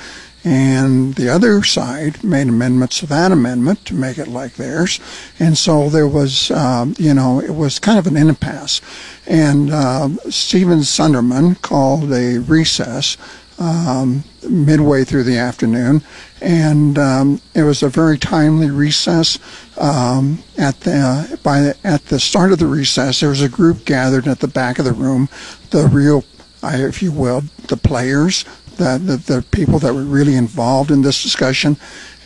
And 0.47 1.15
the 1.15 1.31
other 1.31 1.63
side 1.63 2.23
made 2.23 2.49
amendments 2.49 2.99
to 3.01 3.07
that 3.07 3.33
amendment 3.33 3.87
to 3.87 3.95
make 3.95 4.19
it 4.19 4.29
like 4.29 4.55
theirs. 4.57 5.01
And 5.39 5.57
so 5.57 5.89
there 5.89 6.07
was, 6.07 6.51
um, 6.51 6.95
you 6.99 7.15
know, 7.15 7.41
it 7.41 7.55
was 7.55 7.79
kind 7.79 7.99
of 7.99 8.07
an 8.07 8.17
impasse. 8.17 8.83
And 9.27 9.71
uh, 9.71 10.09
Stephen 10.29 10.81
Sunderman 10.81 11.63
called 11.63 12.13
a 12.13 12.39
recess 12.41 13.17
um, 13.59 14.25
midway 14.49 15.05
through 15.05 15.25
the 15.25 15.39
afternoon, 15.39 16.03
and 16.41 16.99
um, 16.99 17.41
it 17.55 17.63
was 17.63 17.83
a 17.83 17.89
very 17.89 18.19
timely 18.19 18.71
recess. 18.71 19.39
Um, 19.79 20.43
at 20.59 20.81
the 20.81 21.39
by 21.43 21.61
the, 21.61 21.77
at 21.85 22.07
the 22.07 22.21
start 22.21 22.53
of 22.53 22.59
the 22.59 22.67
recess, 22.67 23.21
there 23.21 23.29
was 23.29 23.43
a 23.43 23.49
group 23.49 23.85
gathered 23.85 24.27
at 24.27 24.41
the 24.41 24.49
back 24.49 24.79
of 24.79 24.85
the 24.85 24.93
room, 24.93 25.29
the 25.71 25.87
real, 25.87 26.25
if 26.63 27.03
you 27.03 27.13
will, 27.13 27.43
the 27.69 27.77
players, 27.77 28.45
the, 28.77 28.99
the 28.99 29.17
the 29.17 29.43
people 29.51 29.79
that 29.81 29.95
were 29.95 30.05
really 30.05 30.35
involved 30.35 30.91
in 30.91 31.03
this 31.03 31.23
discussion, 31.23 31.77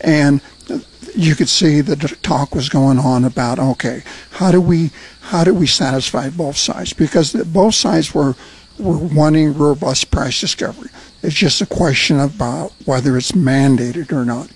and 0.01 0.41
you 1.15 1.35
could 1.35 1.49
see 1.49 1.81
the 1.81 1.95
talk 2.21 2.53
was 2.53 2.69
going 2.69 2.99
on 2.99 3.25
about 3.25 3.59
okay, 3.59 4.03
how 4.31 4.51
do 4.51 4.61
we 4.61 4.91
how 5.21 5.43
do 5.43 5.53
we 5.53 5.67
satisfy 5.67 6.29
both 6.29 6.57
sides 6.57 6.93
because 6.93 7.33
both 7.33 7.75
sides 7.75 8.13
were 8.13 8.35
were 8.79 8.97
wanting 8.97 9.53
robust 9.57 10.09
price 10.09 10.39
discovery. 10.39 10.89
It's 11.21 11.35
just 11.35 11.61
a 11.61 11.65
question 11.65 12.19
about 12.19 12.73
whether 12.85 13.17
it's 13.17 13.33
mandated 13.33 14.11
or 14.11 14.25
not. 14.25 14.49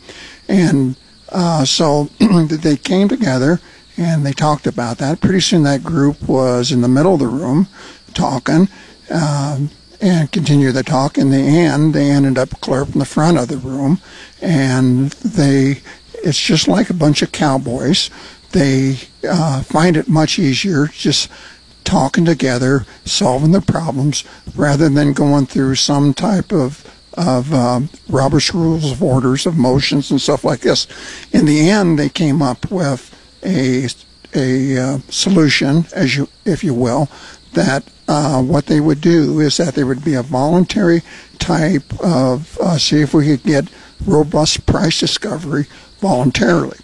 And 0.47 0.95
uh, 1.29 1.65
so 1.65 2.05
they 2.19 2.77
came 2.77 3.07
together 3.09 3.59
and 3.97 4.25
they 4.25 4.31
talked 4.31 4.65
about 4.67 4.97
that. 4.99 5.21
Pretty 5.21 5.41
soon 5.41 5.63
that 5.63 5.83
group 5.83 6.27
was 6.27 6.71
in 6.71 6.81
the 6.81 6.87
middle 6.87 7.15
of 7.15 7.19
the 7.19 7.27
room 7.27 7.67
talking 8.13 8.67
um, 9.09 9.69
and 10.01 10.31
continued 10.31 10.73
the 10.73 10.83
talk. 10.83 11.17
In 11.17 11.31
the 11.31 11.37
end, 11.37 11.93
they 11.93 12.09
ended 12.09 12.37
up 12.37 12.49
clear 12.61 12.83
in 12.83 12.99
the 12.99 13.05
front 13.05 13.37
of 13.37 13.47
the 13.47 13.57
room 13.57 13.99
and 14.41 15.11
they, 15.11 15.81
it's 16.23 16.39
just 16.39 16.67
like 16.67 16.89
a 16.89 16.95
bunch 16.95 17.21
of 17.21 17.31
cowboys. 17.31 18.09
They 18.51 18.97
uh, 19.27 19.63
find 19.63 19.97
it 19.97 20.07
much 20.07 20.39
easier 20.39 20.87
just 20.87 21.29
talking 21.83 22.25
together, 22.25 22.85
solving 23.05 23.51
the 23.51 23.61
problems, 23.61 24.23
rather 24.55 24.89
than 24.89 25.13
going 25.13 25.45
through 25.45 25.75
some 25.75 26.13
type 26.13 26.51
of 26.51 26.89
of 27.15 27.53
um, 27.53 27.89
Robert's 28.09 28.53
Rules 28.53 28.91
of 28.91 29.03
Orders 29.03 29.45
of 29.45 29.55
motions 29.55 30.09
and 30.09 30.19
stuff 30.19 30.43
like 30.43 30.61
this. 30.61 30.87
In 31.31 31.45
the 31.45 31.69
end, 31.69 31.99
they 31.99 32.09
came 32.09 32.41
up 32.41 32.71
with 32.71 33.13
a 33.43 33.87
a 34.35 34.77
uh, 34.77 34.97
solution, 35.09 35.85
as 35.93 36.15
you 36.15 36.27
if 36.45 36.63
you 36.63 36.73
will, 36.73 37.09
that 37.53 37.83
uh, 38.07 38.41
what 38.41 38.65
they 38.65 38.79
would 38.79 39.01
do 39.01 39.39
is 39.39 39.57
that 39.57 39.75
there 39.75 39.85
would 39.85 40.03
be 40.03 40.15
a 40.15 40.23
voluntary 40.23 41.01
type 41.39 41.93
of 42.01 42.57
uh, 42.59 42.77
see 42.77 43.01
if 43.01 43.13
we 43.13 43.25
could 43.25 43.43
get 43.43 43.69
robust 44.05 44.65
price 44.65 44.99
discovery 44.99 45.67
voluntarily. 45.99 46.77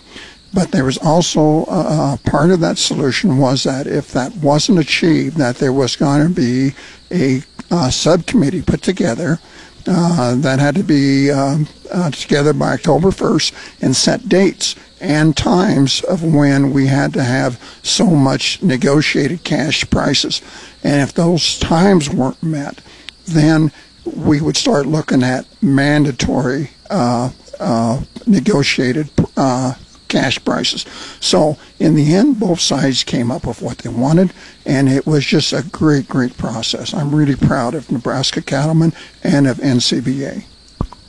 But 0.53 0.71
there 0.71 0.85
was 0.85 0.97
also 0.97 1.65
uh, 1.65 2.17
part 2.25 2.49
of 2.49 2.59
that 2.61 2.77
solution 2.77 3.37
was 3.37 3.63
that 3.63 3.85
if 3.85 4.11
that 4.13 4.35
wasn't 4.37 4.79
achieved, 4.79 5.37
that 5.37 5.57
there 5.57 5.73
was 5.73 5.95
going 5.95 6.27
to 6.27 6.33
be 6.33 6.73
a 7.11 7.43
uh, 7.71 7.89
subcommittee 7.89 8.63
put 8.63 8.81
together 8.81 9.39
uh, 9.87 10.35
that 10.35 10.59
had 10.59 10.75
to 10.75 10.83
be 10.83 11.31
um, 11.31 11.67
uh, 11.91 12.11
together 12.11 12.53
by 12.53 12.73
October 12.73 13.09
1st 13.09 13.81
and 13.81 13.95
set 13.95 14.27
dates 14.27 14.75
and 15.01 15.37
times 15.37 16.01
of 16.03 16.23
when 16.23 16.71
we 16.71 16.87
had 16.87 17.13
to 17.13 17.23
have 17.23 17.61
so 17.83 18.05
much 18.05 18.61
negotiated 18.61 19.43
cash 19.43 19.89
prices. 19.89 20.41
And 20.83 21.01
if 21.01 21.13
those 21.13 21.57
times 21.59 22.09
weren't 22.09 22.41
met, 22.43 22.81
then 23.25 23.71
we 24.05 24.41
would 24.41 24.57
start 24.57 24.85
looking 24.85 25.23
at 25.23 25.45
mandatory 25.61 26.71
uh, 26.89 27.29
uh, 27.59 28.01
negotiated 28.25 29.09
uh, 29.37 29.73
cash 30.09 30.43
prices. 30.43 30.85
So 31.21 31.57
in 31.79 31.95
the 31.95 32.13
end, 32.13 32.39
both 32.39 32.59
sides 32.59 33.03
came 33.03 33.31
up 33.31 33.47
with 33.47 33.61
what 33.61 33.79
they 33.79 33.89
wanted, 33.89 34.33
and 34.65 34.89
it 34.89 35.05
was 35.05 35.25
just 35.25 35.53
a 35.53 35.63
great, 35.71 36.09
great 36.09 36.37
process. 36.37 36.93
I'm 36.93 37.15
really 37.15 37.35
proud 37.35 37.75
of 37.75 37.89
Nebraska 37.91 38.41
Cattlemen 38.41 38.91
and 39.23 39.47
of 39.47 39.57
NCBA. 39.57 40.43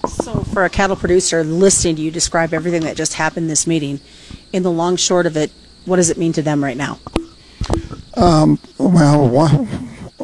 So, 0.06 0.40
for 0.44 0.64
a 0.64 0.70
cattle 0.70 0.96
producer 0.96 1.44
listening 1.44 1.96
to 1.96 2.02
you 2.02 2.10
describe 2.10 2.54
everything 2.54 2.82
that 2.82 2.96
just 2.96 3.14
happened 3.14 3.50
this 3.50 3.66
meeting, 3.66 4.00
in 4.50 4.62
the 4.62 4.70
long 4.70 4.96
short 4.96 5.26
of 5.26 5.36
it, 5.36 5.52
what 5.84 5.96
does 5.96 6.08
it 6.08 6.16
mean 6.16 6.32
to 6.34 6.42
them 6.42 6.64
right 6.64 6.76
now? 6.76 6.98
Um, 8.14 8.58
well, 8.78 9.28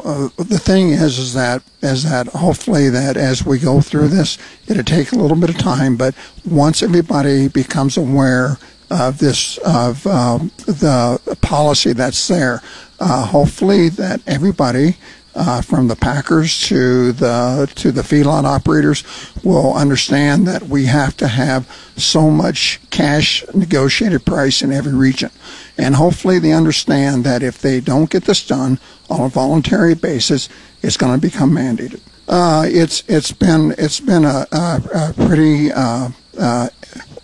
uh, 0.07 0.29
the 0.37 0.57
thing 0.57 0.91
is, 0.91 1.19
is 1.19 1.33
that 1.33 1.61
is 1.81 2.09
that 2.09 2.27
hopefully 2.27 2.87
that 2.89 3.17
as 3.17 3.45
we 3.45 3.59
go 3.59 3.81
through 3.81 4.07
this, 4.07 4.37
it'll 4.65 4.81
take 4.81 5.11
a 5.11 5.17
little 5.17 5.35
bit 5.35 5.49
of 5.49 5.57
time. 5.57 5.97
But 5.97 6.15
once 6.49 6.81
everybody 6.81 7.49
becomes 7.49 7.97
aware 7.97 8.57
of 8.89 9.17
this 9.17 9.57
of 9.59 10.07
um, 10.07 10.49
the 10.65 11.37
policy 11.41 11.91
that's 11.91 12.25
there, 12.29 12.61
uh, 12.99 13.25
hopefully 13.25 13.89
that 13.89 14.21
everybody. 14.25 14.95
Uh, 15.39 15.61
from 15.61 15.87
the 15.87 15.95
packers 15.95 16.61
to 16.61 17.11
the 17.11 17.71
to 17.75 17.91
the 17.91 18.01
feedlot 18.01 18.43
operators 18.43 19.03
will 19.43 19.71
understand 19.75 20.47
that 20.47 20.63
we 20.63 20.85
have 20.85 21.15
to 21.15 21.27
have 21.27 21.69
so 21.95 22.31
much 22.31 22.79
cash 22.89 23.45
negotiated 23.53 24.25
price 24.25 24.63
in 24.63 24.71
every 24.71 24.95
region, 24.95 25.29
and 25.77 25.95
hopefully 25.95 26.39
they 26.39 26.51
understand 26.51 27.23
that 27.23 27.43
if 27.43 27.59
they 27.59 27.79
don't 27.79 28.09
get 28.09 28.25
this 28.25 28.45
done 28.45 28.79
on 29.09 29.21
a 29.21 29.29
voluntary 29.29 29.95
basis, 29.95 30.49
it's 30.81 30.97
going 30.97 31.19
to 31.19 31.21
become 31.21 31.51
mandated. 31.51 32.01
Uh, 32.27 32.65
it's 32.67 33.03
it's 33.07 33.31
been 33.31 33.73
it's 33.77 33.99
been 33.99 34.25
a, 34.25 34.45
a, 34.51 34.81
a 34.93 35.13
pretty 35.27 35.71
uh, 35.71 36.09
uh, 36.37 36.69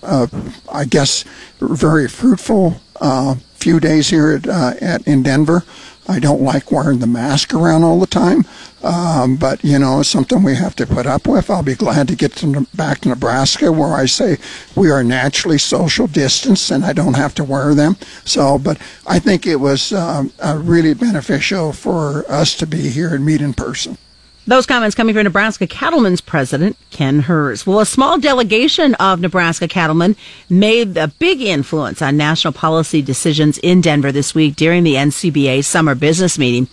uh, 0.02 0.28
I 0.72 0.86
guess 0.86 1.26
very 1.60 2.08
fruitful 2.08 2.80
uh, 3.02 3.36
few 3.54 3.80
days 3.80 4.10
here 4.10 4.32
at, 4.32 4.48
uh, 4.48 4.74
at 4.82 5.06
in 5.08 5.24
Denver. 5.24 5.63
I 6.08 6.20
don't 6.20 6.42
like 6.42 6.72
wearing 6.72 7.00
the 7.00 7.08
mask 7.08 7.54
around 7.54 7.84
all 7.84 8.00
the 8.00 8.08
time, 8.08 8.46
um, 8.84 9.38
but 9.38 9.63
you 9.63 9.80
know 9.80 10.02
it's 10.02 10.10
something 10.10 10.44
we 10.44 10.56
have 10.56 10.76
to 10.78 10.86
put 10.86 11.06
up 11.06 11.28
with. 11.28 11.50
I'll 11.50 11.63
be 11.63 11.76
glad 11.76 12.08
to 12.10 12.16
get 12.16 12.34
to, 12.38 12.68
back 12.74 13.02
to 13.02 13.10
Nebraska 13.10 13.72
where 13.72 13.94
I 13.94 14.06
say 14.06 14.38
we 14.76 14.92
are 14.92 15.04
naturally 15.04 15.58
social 15.58 16.08
distance 16.08 16.72
and 16.72 16.84
I 16.84 16.94
don't 16.94 17.16
have 17.16 17.34
to 17.36 17.44
wear 17.44 17.74
them. 17.74 17.96
So, 18.26 18.60
but 18.60 18.78
I 19.08 19.20
think 19.20 19.48
it 19.48 19.58
was 19.58 19.94
um, 19.94 20.34
uh, 20.39 20.60
really 20.62 20.94
beneficial 20.94 21.72
for 21.72 22.30
us 22.30 22.56
to 22.58 22.68
be 22.68 22.89
here 22.89 23.13
and 23.13 23.26
meet 23.26 23.42
in 23.42 23.54
person. 23.54 23.98
Those 24.46 24.66
comments 24.66 24.94
coming 24.94 25.16
from 25.16 25.24
Nebraska 25.24 25.66
Cattlemen's 25.68 26.20
president, 26.20 26.76
Ken 26.92 27.22
Herz. 27.22 27.66
Well, 27.66 27.80
a 27.80 27.86
small 27.86 28.20
delegation 28.20 28.94
of 28.96 29.22
Nebraska 29.22 29.70
cattlemen 29.70 30.18
made 30.50 30.98
a 30.98 31.08
big 31.08 31.40
influence 31.40 32.02
on 32.02 32.18
national 32.18 32.52
policy 32.52 33.02
decisions 33.02 33.58
in 33.60 33.80
Denver 33.80 34.12
this 34.12 34.36
week 34.36 34.58
during 34.58 34.84
the 34.84 34.96
NCBA 34.96 35.64
summer 35.64 35.96
business 35.96 36.38
meeting. 36.38 36.68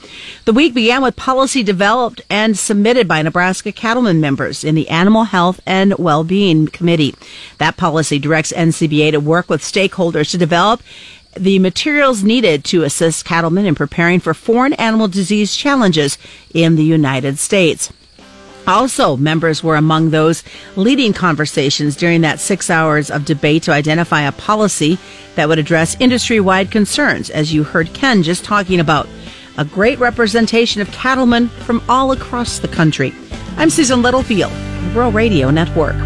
The 0.46 0.52
week 0.52 0.74
began 0.74 1.00
with 1.00 1.14
policy 1.14 1.62
developed 1.62 2.20
and 2.28 2.58
submitted 2.58 3.06
by 3.06 3.22
Nebraska 3.22 3.70
cattlemen 3.70 4.20
members 4.20 4.64
in 4.64 4.74
the 4.74 4.88
Animal 4.88 5.22
Health 5.22 5.60
and 5.64 5.96
Well-Being 5.96 6.66
Committee. 6.68 7.14
That 7.58 7.76
policy 7.76 8.18
directs 8.18 8.52
NCBA 8.52 9.12
to 9.12 9.20
work 9.20 9.48
with 9.48 9.62
stakeholders 9.62 10.32
to 10.32 10.38
develop 10.38 10.82
the 11.34 11.58
materials 11.58 12.24
needed 12.24 12.64
to 12.64 12.82
assist 12.82 13.24
cattlemen 13.24 13.66
in 13.66 13.74
preparing 13.74 14.20
for 14.20 14.34
foreign 14.34 14.72
animal 14.74 15.08
disease 15.08 15.56
challenges 15.56 16.18
in 16.52 16.76
the 16.76 16.84
United 16.84 17.38
States. 17.38 17.92
Also, 18.66 19.16
members 19.16 19.64
were 19.64 19.76
among 19.76 20.10
those 20.10 20.44
leading 20.76 21.12
conversations 21.12 21.96
during 21.96 22.20
that 22.20 22.40
six 22.40 22.68
hours 22.70 23.10
of 23.10 23.24
debate 23.24 23.62
to 23.64 23.72
identify 23.72 24.22
a 24.22 24.32
policy 24.32 24.98
that 25.34 25.48
would 25.48 25.58
address 25.58 25.96
industry 25.98 26.40
wide 26.40 26.70
concerns, 26.70 27.30
as 27.30 27.52
you 27.54 27.64
heard 27.64 27.92
Ken 27.94 28.22
just 28.22 28.44
talking 28.44 28.78
about. 28.78 29.08
A 29.58 29.64
great 29.64 29.98
representation 29.98 30.80
of 30.80 30.90
cattlemen 30.92 31.48
from 31.48 31.82
all 31.88 32.12
across 32.12 32.58
the 32.58 32.68
country. 32.68 33.12
I'm 33.56 33.70
Susan 33.70 34.02
Littlefield, 34.02 34.52
Rural 34.94 35.10
Radio 35.10 35.50
Network. 35.50 35.96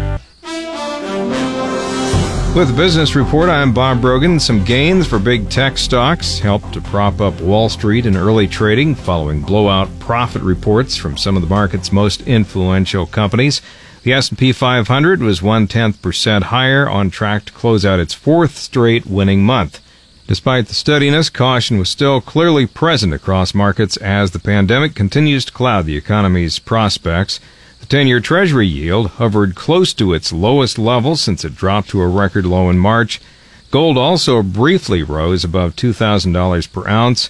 With 2.55 2.77
business 2.77 3.17
report, 3.17 3.49
I'm 3.49 3.73
Bob 3.73 3.99
Brogan. 3.99 4.39
Some 4.39 4.63
gains 4.63 5.05
for 5.05 5.19
big 5.19 5.49
tech 5.49 5.77
stocks 5.77 6.39
helped 6.39 6.71
to 6.71 6.79
prop 6.79 7.19
up 7.19 7.41
Wall 7.41 7.67
Street 7.67 8.05
in 8.05 8.15
early 8.15 8.47
trading 8.47 8.95
following 8.95 9.41
blowout 9.41 9.89
profit 9.99 10.41
reports 10.41 10.95
from 10.95 11.17
some 11.17 11.35
of 11.35 11.41
the 11.41 11.49
market's 11.49 11.91
most 11.91 12.21
influential 12.21 13.07
companies. 13.07 13.61
The 14.03 14.13
S&P 14.13 14.53
500 14.53 15.21
was 15.21 15.41
one 15.41 15.67
tenth 15.67 16.01
percent 16.01 16.45
higher, 16.45 16.87
on 16.89 17.09
track 17.09 17.43
to 17.43 17.51
close 17.51 17.83
out 17.83 17.99
its 17.99 18.13
fourth 18.13 18.55
straight 18.55 19.05
winning 19.05 19.43
month. 19.43 19.81
Despite 20.25 20.67
the 20.67 20.75
steadiness, 20.75 21.29
caution 21.29 21.77
was 21.77 21.89
still 21.89 22.21
clearly 22.21 22.67
present 22.67 23.13
across 23.13 23.53
markets 23.53 23.97
as 23.97 24.31
the 24.31 24.39
pandemic 24.39 24.95
continues 24.95 25.43
to 25.43 25.51
cloud 25.51 25.87
the 25.87 25.97
economy's 25.97 26.59
prospects. 26.59 27.41
The 27.85 27.97
10 27.97 28.07
year 28.07 28.19
Treasury 28.19 28.65
yield 28.65 29.11
hovered 29.21 29.53
close 29.53 29.93
to 29.93 30.15
its 30.15 30.33
lowest 30.33 30.79
level 30.79 31.15
since 31.15 31.45
it 31.45 31.55
dropped 31.55 31.89
to 31.89 32.01
a 32.01 32.07
record 32.07 32.43
low 32.43 32.67
in 32.71 32.79
March. 32.79 33.21
Gold 33.69 33.95
also 33.95 34.41
briefly 34.41 35.03
rose 35.03 35.43
above 35.43 35.75
$2,000 35.75 36.71
per 36.73 36.87
ounce, 36.87 37.29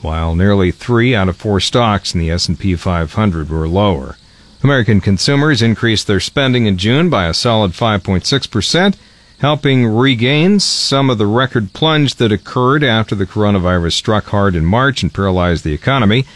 while 0.00 0.34
nearly 0.34 0.72
three 0.72 1.14
out 1.14 1.28
of 1.28 1.36
four 1.36 1.60
stocks 1.60 2.12
in 2.12 2.18
the 2.18 2.28
S&P 2.28 2.74
500 2.74 3.50
were 3.50 3.68
lower. 3.68 4.16
American 4.64 5.00
consumers 5.00 5.62
increased 5.62 6.08
their 6.08 6.18
spending 6.18 6.66
in 6.66 6.76
June 6.76 7.08
by 7.08 7.28
a 7.28 7.32
solid 7.32 7.70
5.6%, 7.70 8.96
helping 9.38 9.86
regain 9.86 10.58
some 10.58 11.08
of 11.08 11.18
the 11.18 11.26
record 11.26 11.72
plunge 11.72 12.16
that 12.16 12.32
occurred 12.32 12.82
after 12.82 13.14
the 13.14 13.26
coronavirus 13.26 13.92
struck 13.92 14.24
hard 14.24 14.56
in 14.56 14.64
March 14.64 15.04
and 15.04 15.14
paralyzed 15.14 15.62
the 15.62 15.72
economy. 15.72 16.26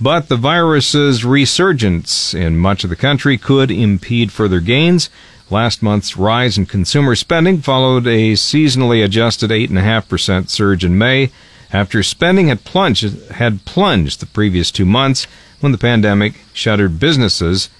But 0.00 0.28
the 0.28 0.36
virus's 0.36 1.24
resurgence 1.24 2.34
in 2.34 2.58
much 2.58 2.84
of 2.84 2.90
the 2.90 2.96
country 2.96 3.38
could 3.38 3.70
impede 3.70 4.32
further 4.32 4.60
gains. 4.60 5.10
Last 5.50 5.82
month's 5.82 6.16
rise 6.16 6.56
in 6.56 6.66
consumer 6.66 7.14
spending 7.14 7.60
followed 7.60 8.06
a 8.06 8.32
seasonally 8.32 9.04
adjusted 9.04 9.50
8.5% 9.50 10.48
surge 10.48 10.84
in 10.84 10.98
May 10.98 11.30
after 11.72 12.02
spending 12.02 12.48
had 12.48 12.64
plunged, 12.64 13.30
had 13.32 13.64
plunged 13.64 14.20
the 14.20 14.26
previous 14.26 14.70
two 14.70 14.84
months 14.84 15.26
when 15.60 15.72
the 15.72 15.78
pandemic 15.78 16.34
shuttered 16.52 16.98
businesses, 16.98 17.70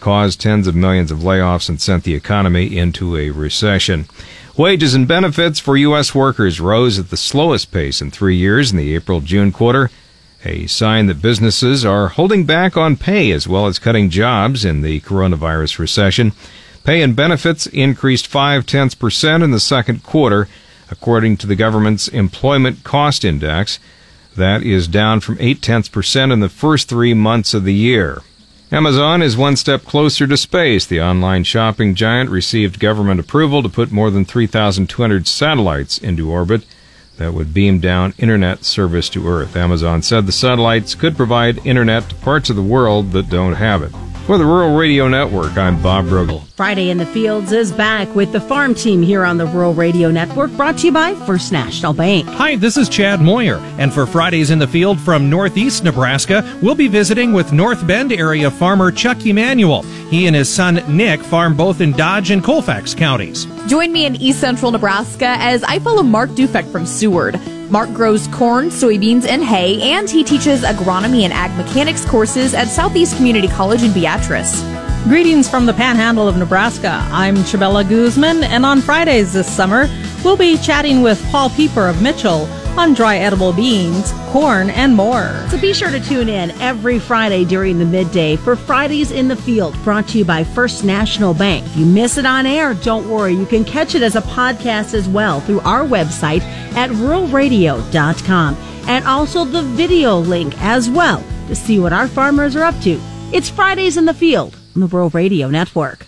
caused 0.00 0.40
tens 0.40 0.66
of 0.66 0.74
millions 0.74 1.10
of 1.10 1.18
layoffs, 1.18 1.68
and 1.68 1.80
sent 1.80 2.04
the 2.04 2.14
economy 2.14 2.76
into 2.76 3.16
a 3.16 3.30
recession. 3.30 4.06
Wages 4.56 4.94
and 4.94 5.06
benefits 5.06 5.60
for 5.60 5.76
U.S. 5.76 6.14
workers 6.14 6.60
rose 6.60 6.98
at 6.98 7.10
the 7.10 7.16
slowest 7.16 7.70
pace 7.70 8.00
in 8.00 8.10
three 8.10 8.36
years 8.36 8.72
in 8.72 8.76
the 8.76 8.94
April 8.94 9.20
June 9.20 9.52
quarter 9.52 9.90
a 10.44 10.66
sign 10.66 11.06
that 11.06 11.22
businesses 11.22 11.84
are 11.84 12.08
holding 12.08 12.44
back 12.44 12.76
on 12.76 12.96
pay 12.96 13.32
as 13.32 13.48
well 13.48 13.66
as 13.66 13.78
cutting 13.78 14.10
jobs 14.10 14.64
in 14.64 14.82
the 14.82 15.00
coronavirus 15.00 15.78
recession. 15.78 16.32
Pay 16.84 17.02
and 17.02 17.16
benefits 17.16 17.66
increased 17.66 18.26
five 18.26 18.64
tenths 18.64 18.94
percent 18.94 19.42
in 19.42 19.50
the 19.50 19.60
second 19.60 20.02
quarter, 20.02 20.48
according 20.90 21.36
to 21.38 21.46
the 21.46 21.56
government's 21.56 22.08
employment 22.08 22.84
cost 22.84 23.24
index. 23.24 23.78
That 24.36 24.62
is 24.62 24.86
down 24.86 25.20
from 25.20 25.36
eight 25.40 25.60
tenths 25.60 25.88
percent 25.88 26.32
in 26.32 26.40
the 26.40 26.48
first 26.48 26.88
three 26.88 27.14
months 27.14 27.52
of 27.54 27.64
the 27.64 27.74
year. 27.74 28.22
Amazon 28.70 29.22
is 29.22 29.36
one 29.36 29.56
step 29.56 29.84
closer 29.84 30.26
to 30.26 30.36
space. 30.36 30.84
The 30.84 31.00
online 31.00 31.42
shopping 31.44 31.94
giant 31.94 32.30
received 32.30 32.78
government 32.78 33.18
approval 33.18 33.62
to 33.62 33.68
put 33.68 33.90
more 33.90 34.10
than 34.10 34.26
3,200 34.26 35.26
satellites 35.26 35.96
into 35.96 36.30
orbit 36.30 36.64
that 37.18 37.34
would 37.34 37.52
beam 37.52 37.78
down 37.78 38.14
internet 38.18 38.64
service 38.64 39.08
to 39.10 39.28
Earth. 39.28 39.54
Amazon 39.54 40.02
said 40.02 40.26
the 40.26 40.32
satellites 40.32 40.94
could 40.94 41.16
provide 41.16 41.64
internet 41.66 42.08
to 42.08 42.14
parts 42.16 42.50
of 42.50 42.56
the 42.56 42.62
world 42.62 43.12
that 43.12 43.28
don't 43.28 43.54
have 43.54 43.82
it. 43.82 43.92
For 44.28 44.36
the 44.36 44.44
Rural 44.44 44.76
Radio 44.76 45.08
Network, 45.08 45.56
I'm 45.56 45.80
Bob 45.80 46.08
Brogan. 46.08 46.40
Friday 46.54 46.90
in 46.90 46.98
the 46.98 47.06
Fields 47.06 47.50
is 47.50 47.72
back 47.72 48.14
with 48.14 48.30
the 48.30 48.40
farm 48.40 48.74
team 48.74 49.00
here 49.00 49.24
on 49.24 49.38
the 49.38 49.46
Rural 49.46 49.72
Radio 49.72 50.10
Network, 50.10 50.50
brought 50.50 50.76
to 50.78 50.88
you 50.88 50.92
by 50.92 51.14
First 51.24 51.50
National 51.50 51.94
Bank. 51.94 52.26
Hi, 52.28 52.54
this 52.54 52.76
is 52.76 52.90
Chad 52.90 53.22
Moyer, 53.22 53.56
and 53.78 53.90
for 53.90 54.04
Fridays 54.04 54.50
in 54.50 54.58
the 54.58 54.66
Field 54.66 55.00
from 55.00 55.30
Northeast 55.30 55.82
Nebraska, 55.82 56.58
we'll 56.60 56.74
be 56.74 56.88
visiting 56.88 57.32
with 57.32 57.54
North 57.54 57.86
Bend 57.86 58.12
area 58.12 58.50
farmer 58.50 58.92
Chuck 58.92 59.24
Emanuel. 59.24 59.82
He 60.10 60.26
and 60.26 60.34
his 60.34 60.48
son 60.48 60.82
Nick 60.88 61.20
farm 61.20 61.54
both 61.54 61.82
in 61.82 61.92
Dodge 61.92 62.30
and 62.30 62.42
Colfax 62.42 62.94
counties. 62.94 63.46
Join 63.66 63.92
me 63.92 64.06
in 64.06 64.16
East 64.16 64.40
Central 64.40 64.70
Nebraska 64.70 65.36
as 65.38 65.62
I 65.64 65.78
follow 65.80 66.02
Mark 66.02 66.30
Dufek 66.30 66.70
from 66.72 66.86
Seward. 66.86 67.38
Mark 67.70 67.92
grows 67.92 68.26
corn, 68.28 68.68
soybeans, 68.68 69.26
and 69.26 69.44
hay, 69.44 69.82
and 69.82 70.08
he 70.08 70.24
teaches 70.24 70.62
agronomy 70.62 71.24
and 71.24 71.32
ag 71.34 71.54
mechanics 71.58 72.06
courses 72.06 72.54
at 72.54 72.68
Southeast 72.68 73.16
Community 73.16 73.48
College 73.48 73.82
in 73.82 73.92
Beatrice. 73.92 74.62
Greetings 75.04 75.48
from 75.48 75.66
the 75.66 75.74
panhandle 75.74 76.26
of 76.26 76.38
Nebraska. 76.38 77.06
I'm 77.10 77.36
Chabella 77.36 77.86
Guzman, 77.86 78.44
and 78.44 78.64
on 78.64 78.80
Fridays 78.80 79.34
this 79.34 79.46
summer, 79.54 79.88
we'll 80.24 80.38
be 80.38 80.56
chatting 80.56 81.02
with 81.02 81.22
Paul 81.30 81.50
Pieper 81.50 81.86
of 81.86 82.00
Mitchell 82.00 82.48
on 82.78 82.94
dry 82.94 83.16
edible 83.18 83.52
beans, 83.52 84.12
corn, 84.28 84.70
and 84.70 84.94
more. 84.94 85.46
So 85.50 85.60
be 85.60 85.74
sure 85.74 85.90
to 85.90 86.00
tune 86.00 86.28
in 86.28 86.52
every 86.60 86.98
Friday 86.98 87.44
during 87.44 87.78
the 87.78 87.84
midday 87.84 88.36
for 88.36 88.54
Fridays 88.54 89.10
in 89.10 89.26
the 89.26 89.36
Field, 89.36 89.74
brought 89.82 90.06
to 90.08 90.18
you 90.18 90.24
by 90.24 90.44
First 90.44 90.84
National 90.84 91.34
Bank. 91.34 91.66
If 91.66 91.76
you 91.76 91.84
miss 91.84 92.18
it 92.18 92.24
on 92.24 92.46
air, 92.46 92.74
don't 92.74 93.10
worry. 93.10 93.34
You 93.34 93.46
can 93.46 93.64
catch 93.64 93.94
it 93.94 94.02
as 94.02 94.14
a 94.14 94.22
podcast 94.22 94.94
as 94.94 95.08
well 95.08 95.40
through 95.40 95.60
our 95.60 95.84
website 95.84 96.42
at 96.74 96.90
ruralradio.com 96.90 98.56
and 98.86 99.04
also 99.06 99.44
the 99.44 99.62
video 99.62 100.18
link 100.18 100.54
as 100.62 100.88
well 100.88 101.24
to 101.48 101.56
see 101.56 101.78
what 101.78 101.92
our 101.92 102.06
farmers 102.06 102.54
are 102.54 102.62
up 102.62 102.80
to. 102.82 103.00
It's 103.32 103.50
Fridays 103.50 103.96
in 103.96 104.04
the 104.04 104.14
Field 104.14 104.56
on 104.74 104.80
the 104.80 104.86
Rural 104.86 105.10
Radio 105.10 105.50
Network. 105.50 106.06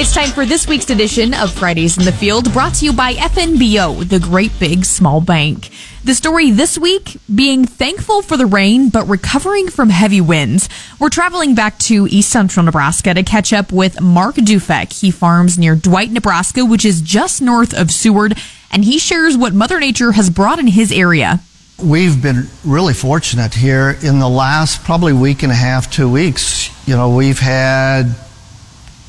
It's 0.00 0.14
time 0.14 0.30
for 0.30 0.46
this 0.46 0.66
week's 0.66 0.88
edition 0.88 1.34
of 1.34 1.52
Fridays 1.52 1.98
in 1.98 2.06
the 2.06 2.12
Field, 2.12 2.50
brought 2.54 2.72
to 2.76 2.86
you 2.86 2.92
by 2.94 3.12
FNBO, 3.12 4.08
the 4.08 4.18
Great 4.18 4.50
Big 4.58 4.86
Small 4.86 5.20
Bank. 5.20 5.68
The 6.04 6.14
story 6.14 6.50
this 6.50 6.78
week 6.78 7.18
being 7.32 7.66
thankful 7.66 8.22
for 8.22 8.38
the 8.38 8.46
rain, 8.46 8.88
but 8.88 9.06
recovering 9.06 9.68
from 9.68 9.90
heavy 9.90 10.22
winds. 10.22 10.70
We're 10.98 11.10
traveling 11.10 11.54
back 11.54 11.78
to 11.80 12.06
east 12.08 12.30
central 12.30 12.64
Nebraska 12.64 13.12
to 13.12 13.22
catch 13.22 13.52
up 13.52 13.72
with 13.72 14.00
Mark 14.00 14.36
Dufek. 14.36 14.98
He 14.98 15.10
farms 15.10 15.58
near 15.58 15.76
Dwight, 15.76 16.10
Nebraska, 16.10 16.64
which 16.64 16.86
is 16.86 17.02
just 17.02 17.42
north 17.42 17.74
of 17.74 17.90
Seward, 17.90 18.38
and 18.72 18.86
he 18.86 18.98
shares 18.98 19.36
what 19.36 19.52
Mother 19.52 19.78
Nature 19.78 20.12
has 20.12 20.30
brought 20.30 20.58
in 20.58 20.68
his 20.68 20.90
area. 20.90 21.40
We've 21.78 22.22
been 22.22 22.48
really 22.64 22.94
fortunate 22.94 23.52
here 23.52 23.98
in 24.02 24.18
the 24.18 24.30
last 24.30 24.82
probably 24.82 25.12
week 25.12 25.42
and 25.42 25.52
a 25.52 25.54
half, 25.54 25.92
two 25.92 26.10
weeks. 26.10 26.70
You 26.88 26.96
know, 26.96 27.14
we've 27.14 27.38
had 27.38 28.14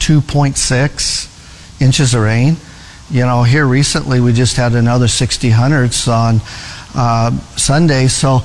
2.6 0.02 1.80
inches 1.80 2.16
of 2.16 2.22
rain. 2.22 2.56
You 3.12 3.22
know, 3.22 3.44
here 3.44 3.68
recently 3.68 4.20
we 4.20 4.34
just 4.34 4.58
had 4.58 4.74
another 4.74 5.08
60 5.08 5.52
hundredths 5.52 6.08
on 6.08 6.42
uh, 6.96 7.30
Sunday. 7.56 8.08
So 8.08 8.40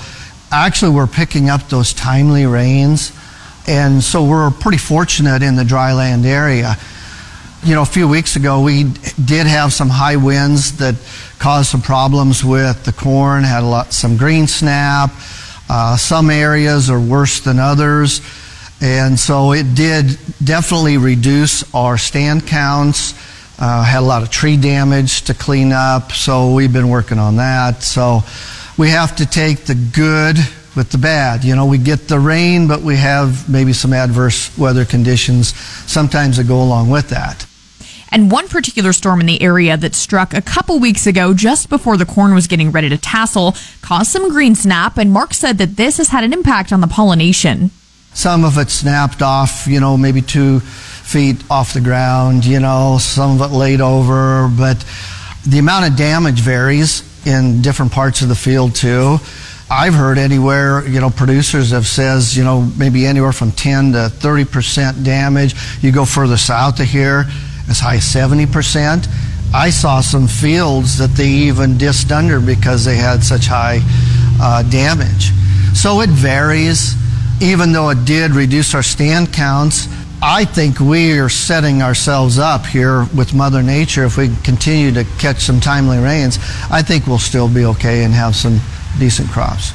actually, 0.52 0.94
we're 0.94 1.06
picking 1.06 1.48
up 1.48 1.68
those 1.70 1.94
timely 1.94 2.44
rains. 2.44 3.12
And 3.66 4.02
so 4.02 4.22
we're 4.24 4.50
pretty 4.50 4.76
fortunate 4.76 5.42
in 5.42 5.56
the 5.56 5.62
dryland 5.62 6.26
area. 6.26 6.76
You 7.64 7.74
know, 7.74 7.82
a 7.82 7.86
few 7.86 8.06
weeks 8.06 8.36
ago, 8.36 8.60
we 8.60 8.84
did 9.24 9.46
have 9.46 9.72
some 9.72 9.88
high 9.88 10.16
winds 10.16 10.76
that 10.76 10.94
caused 11.38 11.70
some 11.70 11.80
problems 11.80 12.44
with 12.44 12.84
the 12.84 12.92
corn, 12.92 13.44
had 13.44 13.62
a 13.62 13.66
lot, 13.66 13.94
some 13.94 14.18
green 14.18 14.46
snap. 14.46 15.10
Uh, 15.70 15.96
some 15.96 16.28
areas 16.28 16.90
are 16.90 17.00
worse 17.00 17.40
than 17.40 17.58
others. 17.58 18.20
And 18.80 19.18
so 19.18 19.52
it 19.52 19.74
did 19.74 20.18
definitely 20.44 20.98
reduce 20.98 21.74
our 21.74 21.96
stand 21.96 22.46
counts. 22.46 23.14
Uh, 23.58 23.82
had 23.82 24.00
a 24.00 24.02
lot 24.02 24.22
of 24.22 24.30
tree 24.30 24.58
damage 24.58 25.22
to 25.22 25.34
clean 25.34 25.72
up, 25.72 26.12
so 26.12 26.52
we've 26.52 26.72
been 26.72 26.90
working 26.90 27.18
on 27.18 27.36
that. 27.36 27.82
So 27.82 28.20
we 28.76 28.90
have 28.90 29.16
to 29.16 29.26
take 29.26 29.64
the 29.64 29.74
good 29.74 30.36
with 30.76 30.90
the 30.90 30.98
bad. 30.98 31.42
You 31.42 31.56
know, 31.56 31.64
we 31.64 31.78
get 31.78 32.06
the 32.06 32.18
rain, 32.18 32.68
but 32.68 32.82
we 32.82 32.96
have 32.96 33.48
maybe 33.48 33.72
some 33.72 33.94
adverse 33.94 34.56
weather 34.58 34.84
conditions 34.84 35.56
sometimes 35.90 36.36
that 36.36 36.46
go 36.46 36.62
along 36.62 36.90
with 36.90 37.08
that. 37.08 37.46
And 38.12 38.30
one 38.30 38.48
particular 38.48 38.92
storm 38.92 39.20
in 39.20 39.26
the 39.26 39.42
area 39.42 39.76
that 39.76 39.94
struck 39.94 40.32
a 40.32 40.42
couple 40.42 40.78
weeks 40.78 41.06
ago, 41.06 41.34
just 41.34 41.68
before 41.68 41.96
the 41.96 42.06
corn 42.06 42.34
was 42.34 42.46
getting 42.46 42.70
ready 42.70 42.88
to 42.88 42.98
tassel, 42.98 43.56
caused 43.80 44.10
some 44.10 44.28
green 44.28 44.54
snap. 44.54 44.96
And 44.96 45.12
Mark 45.12 45.34
said 45.34 45.58
that 45.58 45.76
this 45.76 45.96
has 45.96 46.08
had 46.08 46.24
an 46.24 46.32
impact 46.32 46.72
on 46.72 46.80
the 46.80 46.86
pollination. 46.86 47.70
Some 48.16 48.44
of 48.46 48.56
it 48.56 48.70
snapped 48.70 49.20
off, 49.20 49.66
you 49.66 49.78
know, 49.78 49.98
maybe 49.98 50.22
two 50.22 50.60
feet 50.60 51.36
off 51.50 51.74
the 51.74 51.82
ground, 51.82 52.46
you 52.46 52.60
know, 52.60 52.96
some 52.98 53.38
of 53.38 53.52
it 53.52 53.54
laid 53.54 53.82
over, 53.82 54.48
but 54.48 54.82
the 55.46 55.58
amount 55.58 55.86
of 55.86 55.98
damage 55.98 56.40
varies 56.40 57.02
in 57.26 57.60
different 57.60 57.92
parts 57.92 58.22
of 58.22 58.30
the 58.30 58.34
field 58.34 58.74
too. 58.74 59.18
I've 59.70 59.92
heard 59.92 60.16
anywhere, 60.16 60.88
you 60.88 60.98
know, 60.98 61.10
producers 61.10 61.72
have 61.72 61.86
says, 61.86 62.34
you 62.34 62.42
know, 62.42 62.62
maybe 62.78 63.04
anywhere 63.04 63.32
from 63.32 63.52
10 63.52 63.92
to 63.92 63.98
30% 64.10 65.04
damage. 65.04 65.54
You 65.82 65.92
go 65.92 66.06
further 66.06 66.38
south 66.38 66.80
of 66.80 66.86
here, 66.86 67.26
as 67.68 67.80
high 67.80 67.96
as 67.96 68.04
70%. 68.04 69.06
I 69.52 69.68
saw 69.68 70.00
some 70.00 70.26
fields 70.26 70.96
that 70.96 71.10
they 71.10 71.28
even 71.28 71.74
dissed 71.74 72.10
under 72.10 72.40
because 72.40 72.86
they 72.86 72.96
had 72.96 73.22
such 73.22 73.46
high 73.46 73.80
uh, 74.40 74.62
damage. 74.70 75.32
So 75.74 76.00
it 76.00 76.08
varies. 76.08 76.96
Even 77.40 77.72
though 77.72 77.90
it 77.90 78.04
did 78.06 78.30
reduce 78.30 78.74
our 78.74 78.82
stand 78.82 79.30
counts, 79.32 79.88
I 80.22 80.46
think 80.46 80.80
we 80.80 81.18
are 81.18 81.28
setting 81.28 81.82
ourselves 81.82 82.38
up 82.38 82.64
here 82.64 83.04
with 83.14 83.34
Mother 83.34 83.62
Nature. 83.62 84.04
If 84.04 84.16
we 84.16 84.34
continue 84.42 84.90
to 84.92 85.04
catch 85.18 85.40
some 85.40 85.60
timely 85.60 85.98
rains, 85.98 86.38
I 86.70 86.80
think 86.80 87.06
we'll 87.06 87.18
still 87.18 87.48
be 87.48 87.66
okay 87.66 88.04
and 88.04 88.14
have 88.14 88.34
some 88.34 88.60
decent 88.98 89.28
crops. 89.28 89.74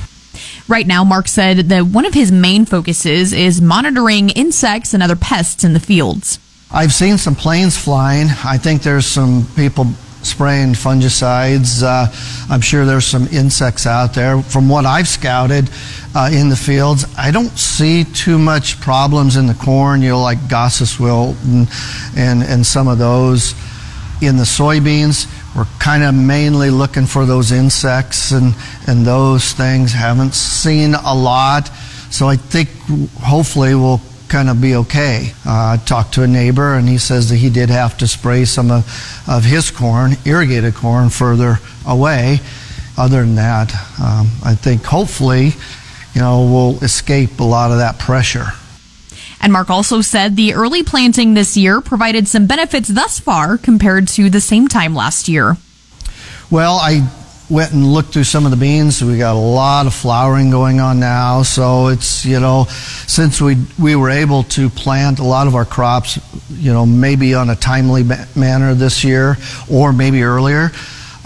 Right 0.67 0.87
now, 0.87 1.03
Mark 1.03 1.27
said 1.27 1.69
that 1.69 1.85
one 1.85 2.05
of 2.05 2.15
his 2.15 2.31
main 2.31 2.65
focuses 2.65 3.31
is 3.31 3.61
monitoring 3.61 4.29
insects 4.31 4.95
and 4.95 5.03
other 5.03 5.15
pests 5.15 5.63
in 5.63 5.73
the 5.73 5.79
fields. 5.79 6.39
I've 6.71 6.93
seen 6.93 7.19
some 7.19 7.35
planes 7.35 7.77
flying. 7.77 8.27
I 8.43 8.57
think 8.57 8.81
there's 8.81 9.05
some 9.05 9.45
people 9.55 9.85
spraying 10.23 10.73
fungicides. 10.73 11.83
Uh, 11.83 12.07
I'm 12.51 12.61
sure 12.61 12.85
there's 12.85 13.05
some 13.05 13.27
insects 13.27 13.85
out 13.85 14.13
there. 14.13 14.41
From 14.41 14.69
what 14.69 14.85
I've 14.85 15.07
scouted 15.07 15.69
uh, 16.15 16.29
in 16.31 16.49
the 16.49 16.55
fields, 16.55 17.05
I 17.17 17.31
don't 17.31 17.57
see 17.57 18.03
too 18.03 18.37
much 18.37 18.79
problems 18.79 19.35
in 19.35 19.47
the 19.47 19.53
corn, 19.53 20.01
you 20.01 20.09
know, 20.09 20.21
like 20.21 20.49
Goss's 20.49 20.99
wilt 20.99 21.35
and, 21.43 21.67
and, 22.15 22.43
and 22.43 22.65
some 22.65 22.87
of 22.87 22.97
those. 22.97 23.53
In 24.21 24.37
the 24.37 24.43
soybeans, 24.43 25.25
we're 25.55 25.65
kind 25.79 26.03
of 26.03 26.13
mainly 26.13 26.69
looking 26.69 27.07
for 27.07 27.25
those 27.25 27.51
insects 27.51 28.31
and, 28.31 28.53
and 28.87 29.03
those 29.03 29.53
things. 29.53 29.93
Haven't 29.93 30.35
seen 30.35 30.93
a 30.93 31.15
lot. 31.15 31.71
So 32.11 32.27
I 32.27 32.35
think 32.35 32.69
hopefully 33.19 33.73
we'll 33.73 33.99
kind 34.31 34.49
of 34.49 34.61
be 34.61 34.75
okay. 34.75 35.33
Uh, 35.45 35.75
I 35.77 35.83
talked 35.85 36.13
to 36.13 36.23
a 36.23 36.27
neighbor 36.27 36.75
and 36.75 36.87
he 36.87 36.97
says 36.97 37.29
that 37.29 37.35
he 37.35 37.49
did 37.49 37.69
have 37.69 37.97
to 37.97 38.07
spray 38.07 38.45
some 38.45 38.71
of, 38.71 38.85
of 39.27 39.43
his 39.43 39.69
corn, 39.69 40.13
irrigated 40.25 40.73
corn, 40.73 41.09
further 41.09 41.59
away. 41.85 42.39
Other 42.97 43.21
than 43.21 43.35
that, 43.35 43.73
um, 44.01 44.29
I 44.43 44.55
think 44.55 44.85
hopefully, 44.85 45.51
you 46.13 46.21
know, 46.21 46.45
we'll 46.45 46.83
escape 46.83 47.41
a 47.41 47.43
lot 47.43 47.71
of 47.71 47.79
that 47.79 47.99
pressure. 47.99 48.47
And 49.41 49.51
Mark 49.51 49.69
also 49.69 49.99
said 50.01 50.37
the 50.37 50.53
early 50.53 50.83
planting 50.83 51.33
this 51.33 51.57
year 51.57 51.81
provided 51.81 52.27
some 52.27 52.47
benefits 52.47 52.87
thus 52.87 53.19
far 53.19 53.57
compared 53.57 54.07
to 54.09 54.29
the 54.29 54.41
same 54.41 54.67
time 54.67 54.95
last 54.95 55.27
year. 55.27 55.57
Well, 56.49 56.75
I 56.75 57.09
went 57.51 57.73
and 57.73 57.85
looked 57.85 58.13
through 58.13 58.23
some 58.23 58.45
of 58.45 58.51
the 58.51 58.57
beans. 58.57 59.03
We 59.03 59.17
got 59.17 59.35
a 59.35 59.39
lot 59.39 59.85
of 59.85 59.93
flowering 59.93 60.49
going 60.49 60.79
on 60.79 60.99
now. 60.99 61.43
So 61.43 61.87
it's, 61.87 62.25
you 62.25 62.39
know, 62.39 62.65
since 63.07 63.41
we, 63.41 63.57
we 63.77 63.95
were 63.95 64.09
able 64.09 64.43
to 64.43 64.69
plant 64.69 65.19
a 65.19 65.23
lot 65.23 65.47
of 65.47 65.55
our 65.55 65.65
crops, 65.65 66.17
you 66.49 66.71
know, 66.71 66.85
maybe 66.85 67.33
on 67.33 67.49
a 67.49 67.55
timely 67.55 68.03
ma- 68.03 68.25
manner 68.35 68.73
this 68.73 69.03
year 69.03 69.35
or 69.69 69.91
maybe 69.91 70.23
earlier, 70.23 70.71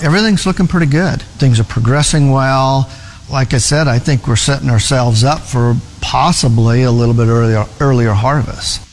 everything's 0.02 0.48
looking 0.48 0.68
pretty 0.68 0.88
good. 0.88 1.22
Things 1.22 1.60
are 1.60 1.64
progressing 1.64 2.32
well. 2.32 2.90
Like 3.30 3.54
I 3.54 3.60
said, 3.60 3.88
I 3.88 4.00
think 4.00 4.28
we're 4.28 4.36
setting 4.36 4.70
ourselves 4.70 5.24
up 5.24 5.42
for 5.42 5.76
possibly 6.02 6.84
a 6.84 6.92
little 6.92 7.16
bit 7.16 7.28
earlier, 7.28 7.66
earlier 7.80 8.14
harvest. 8.14 8.85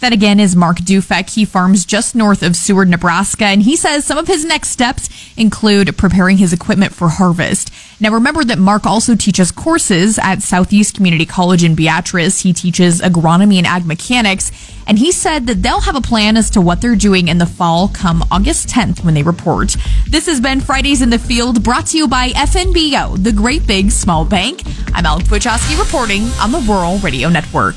That 0.00 0.12
again 0.12 0.38
is 0.38 0.54
Mark 0.54 0.76
Dufek. 0.78 1.34
He 1.34 1.44
farms 1.44 1.84
just 1.84 2.14
north 2.14 2.44
of 2.44 2.54
Seward, 2.54 2.88
Nebraska, 2.88 3.46
and 3.46 3.62
he 3.62 3.74
says 3.74 4.04
some 4.04 4.16
of 4.16 4.28
his 4.28 4.44
next 4.44 4.68
steps 4.68 5.08
include 5.36 5.98
preparing 5.98 6.36
his 6.36 6.52
equipment 6.52 6.94
for 6.94 7.08
harvest. 7.08 7.72
Now 7.98 8.12
remember 8.12 8.44
that 8.44 8.60
Mark 8.60 8.86
also 8.86 9.16
teaches 9.16 9.50
courses 9.50 10.16
at 10.22 10.40
Southeast 10.40 10.94
Community 10.94 11.26
College 11.26 11.64
in 11.64 11.74
Beatrice. 11.74 12.42
He 12.42 12.52
teaches 12.52 13.00
agronomy 13.00 13.56
and 13.56 13.66
ag 13.66 13.86
mechanics, 13.86 14.52
and 14.86 15.00
he 15.00 15.10
said 15.10 15.48
that 15.48 15.64
they'll 15.64 15.80
have 15.80 15.96
a 15.96 16.00
plan 16.00 16.36
as 16.36 16.48
to 16.50 16.60
what 16.60 16.80
they're 16.80 16.94
doing 16.94 17.26
in 17.26 17.38
the 17.38 17.46
fall 17.46 17.88
come 17.88 18.24
August 18.30 18.68
10th 18.68 19.04
when 19.04 19.14
they 19.14 19.24
report. 19.24 19.74
This 20.08 20.26
has 20.26 20.40
been 20.40 20.60
Fridays 20.60 21.02
in 21.02 21.10
the 21.10 21.18
Field 21.18 21.64
brought 21.64 21.86
to 21.86 21.98
you 21.98 22.06
by 22.06 22.28
FNBO, 22.28 23.20
the 23.20 23.32
Great 23.32 23.66
Big 23.66 23.90
Small 23.90 24.24
Bank. 24.24 24.62
I'm 24.94 25.06
Alex 25.06 25.28
Wachowski 25.28 25.76
reporting 25.76 26.22
on 26.40 26.52
the 26.52 26.60
Rural 26.60 26.98
Radio 26.98 27.28
Network. 27.28 27.74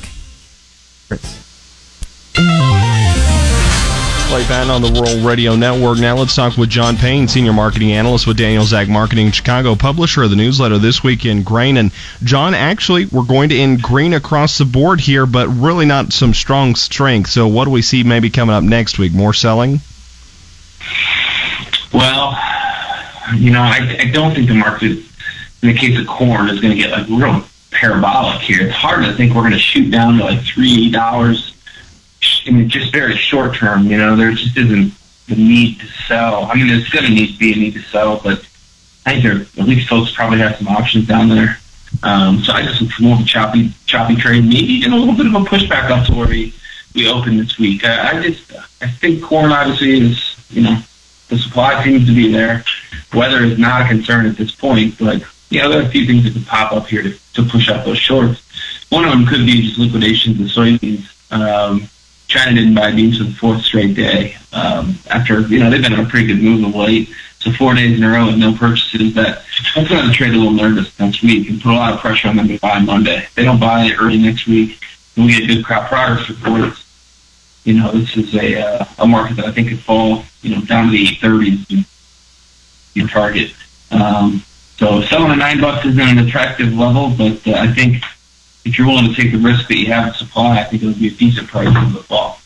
Clay 4.32 4.44
Patton 4.44 4.70
on 4.70 4.80
the 4.80 4.88
Rural 4.88 5.26
Radio 5.28 5.56
Network. 5.56 5.98
Now 5.98 6.16
let's 6.16 6.34
talk 6.34 6.56
with 6.56 6.70
John 6.70 6.96
Payne, 6.96 7.28
Senior 7.28 7.52
Marketing 7.52 7.92
Analyst 7.92 8.26
with 8.26 8.38
Daniel 8.38 8.64
Ag 8.74 8.88
Marketing 8.88 9.30
Chicago, 9.30 9.74
publisher 9.74 10.22
of 10.22 10.30
the 10.30 10.36
newsletter 10.36 10.78
This 10.78 11.04
Week 11.04 11.26
in 11.26 11.42
Grain. 11.42 11.76
And 11.76 11.92
John, 12.24 12.54
actually, 12.54 13.04
we're 13.06 13.24
going 13.24 13.50
to 13.50 13.58
end 13.58 13.82
green 13.82 14.14
across 14.14 14.56
the 14.58 14.64
board 14.64 15.00
here, 15.00 15.26
but 15.26 15.48
really 15.48 15.84
not 15.84 16.12
some 16.12 16.32
strong 16.32 16.74
strength. 16.76 17.28
So 17.30 17.46
what 17.46 17.66
do 17.66 17.70
we 17.70 17.82
see 17.82 18.04
maybe 18.04 18.30
coming 18.30 18.54
up 18.54 18.64
next 18.64 18.98
week? 18.98 19.12
More 19.12 19.34
selling? 19.34 19.80
Well, 21.92 22.38
you 23.34 23.50
know, 23.50 23.60
I, 23.60 23.98
I 24.00 24.10
don't 24.10 24.34
think 24.34 24.48
the 24.48 24.54
market, 24.54 24.92
in 25.62 25.68
the 25.68 25.74
case 25.74 25.98
of 26.00 26.06
corn, 26.06 26.48
is 26.48 26.60
going 26.60 26.74
to 26.74 26.82
get 26.82 26.90
like 26.90 27.06
real 27.08 27.44
parabolic 27.70 28.40
here. 28.40 28.66
It's 28.66 28.74
hard 28.74 29.04
to 29.04 29.12
think 29.12 29.34
we're 29.34 29.42
going 29.42 29.52
to 29.52 29.58
shoot 29.58 29.90
down 29.90 30.16
to 30.16 30.24
like 30.24 30.40
three 30.40 30.90
dollars 30.90 31.52
I 32.46 32.50
mean, 32.50 32.68
just 32.68 32.92
very 32.92 33.16
short 33.16 33.54
term, 33.56 33.86
you 33.86 33.98
know, 33.98 34.16
there 34.16 34.32
just 34.32 34.56
isn't 34.56 34.92
the 35.28 35.36
need 35.36 35.80
to 35.80 35.86
sell. 36.08 36.44
I 36.44 36.54
mean, 36.54 36.68
there's 36.68 36.88
going 36.88 37.04
to 37.04 37.10
need 37.10 37.32
to 37.32 37.38
be 37.38 37.52
a 37.52 37.56
need 37.56 37.74
to 37.74 37.82
sell, 37.82 38.20
but 38.22 38.46
I 39.06 39.12
think 39.12 39.24
there, 39.24 39.62
at 39.62 39.68
least 39.68 39.88
folks 39.88 40.12
probably 40.12 40.38
have 40.38 40.56
some 40.56 40.68
options 40.68 41.06
down 41.06 41.28
there. 41.28 41.58
Um, 42.02 42.40
so 42.42 42.52
I 42.52 42.62
just 42.62 42.80
look 42.80 42.90
more 43.00 43.16
of 43.16 43.22
a 43.22 43.24
choppy, 43.24 43.72
choppy 43.86 44.16
trade, 44.16 44.44
maybe 44.44 44.72
even 44.72 44.92
a 44.92 44.96
little 44.96 45.14
bit 45.14 45.26
of 45.26 45.34
a 45.34 45.44
pushback 45.44 45.90
up 45.90 46.06
to 46.06 46.14
where 46.14 46.28
we, 46.28 46.54
we 46.94 47.08
open 47.08 47.36
this 47.36 47.58
week. 47.58 47.84
I, 47.84 48.18
I 48.18 48.22
just, 48.22 48.52
I 48.80 48.88
think 48.88 49.22
corn 49.22 49.52
obviously 49.52 50.00
is, 50.00 50.36
you 50.50 50.62
know, 50.62 50.78
the 51.28 51.38
supply 51.38 51.82
seems 51.84 52.06
to 52.06 52.14
be 52.14 52.32
there. 52.32 52.64
Weather 53.14 53.44
is 53.44 53.58
not 53.58 53.82
a 53.82 53.88
concern 53.88 54.26
at 54.26 54.36
this 54.36 54.54
point, 54.54 54.98
but 54.98 55.22
you 55.50 55.60
know, 55.60 55.70
there 55.70 55.82
are 55.82 55.86
a 55.86 55.88
few 55.88 56.06
things 56.06 56.24
that 56.24 56.32
could 56.32 56.46
pop 56.46 56.72
up 56.72 56.86
here 56.86 57.02
to, 57.02 57.18
to 57.34 57.44
push 57.44 57.68
up 57.68 57.84
those 57.84 57.98
shorts. 57.98 58.42
One 58.88 59.04
of 59.04 59.10
them 59.10 59.26
could 59.26 59.44
be 59.46 59.62
just 59.62 59.78
liquidations 59.78 60.40
of 60.40 60.46
soybeans. 60.46 61.06
Um, 61.30 61.88
China 62.32 62.54
didn't 62.54 62.74
buy 62.74 62.90
beans 62.92 63.18
for 63.18 63.24
the 63.24 63.32
fourth 63.32 63.62
straight 63.62 63.94
day. 63.94 64.36
Um, 64.54 64.98
after 65.10 65.40
you 65.42 65.58
know 65.58 65.68
they've 65.68 65.82
been 65.82 65.92
on 65.92 66.06
a 66.06 66.08
pretty 66.08 66.26
good 66.26 66.42
move 66.42 66.64
of 66.64 66.74
late, 66.74 67.10
so 67.38 67.52
four 67.52 67.74
days 67.74 67.98
in 67.98 68.04
a 68.04 68.10
row 68.10 68.26
with 68.26 68.38
no 68.38 68.54
purchases. 68.54 69.14
That 69.14 69.44
that's 69.74 69.88
going 69.88 70.08
to 70.08 70.12
trade 70.12 70.32
a 70.32 70.38
little 70.38 70.52
nervous 70.52 70.98
next 70.98 71.22
week 71.22 71.50
and 71.50 71.60
put 71.60 71.72
a 71.72 71.76
lot 71.76 71.92
of 71.92 72.00
pressure 72.00 72.28
on 72.28 72.36
them 72.36 72.48
to 72.48 72.58
buy 72.58 72.78
Monday. 72.78 73.18
If 73.18 73.34
they 73.34 73.44
don't 73.44 73.60
buy 73.60 73.84
it 73.84 73.96
early 74.00 74.16
next 74.18 74.46
week, 74.46 74.80
and 75.16 75.26
we 75.26 75.38
get 75.38 75.46
good 75.46 75.64
crop 75.64 75.88
progress 75.88 76.28
reports. 76.30 76.86
You 77.64 77.74
know, 77.74 77.92
this 77.92 78.16
is 78.16 78.34
a 78.34 78.60
uh, 78.60 78.84
a 78.98 79.06
market 79.06 79.36
that 79.36 79.44
I 79.44 79.52
think 79.52 79.68
could 79.68 79.80
fall, 79.80 80.24
you 80.40 80.54
know, 80.54 80.62
down 80.62 80.86
to 80.86 80.92
the 80.92 81.04
830s. 81.04 81.86
Your 82.94 83.08
target. 83.08 83.52
Um, 83.90 84.42
so 84.78 85.02
selling 85.02 85.32
at 85.32 85.38
nine 85.38 85.60
bucks 85.60 85.84
isn't 85.86 86.00
an 86.00 86.18
attractive 86.18 86.72
level, 86.74 87.10
but 87.10 87.46
uh, 87.46 87.58
I 87.58 87.72
think 87.72 88.02
if 88.64 88.78
you're 88.78 88.86
willing 88.86 89.12
to 89.12 89.14
take 89.14 89.32
the 89.32 89.38
risk 89.38 89.68
that 89.68 89.76
you 89.76 89.86
have 89.86 90.08
in 90.08 90.14
supply, 90.14 90.60
I 90.60 90.64
think 90.64 90.82
it'll 90.82 90.94
be 90.94 91.08
a 91.08 91.10
decent 91.10 91.48
price 91.48 91.68
in 91.68 91.92
the 91.92 92.02
fall. 92.02 92.38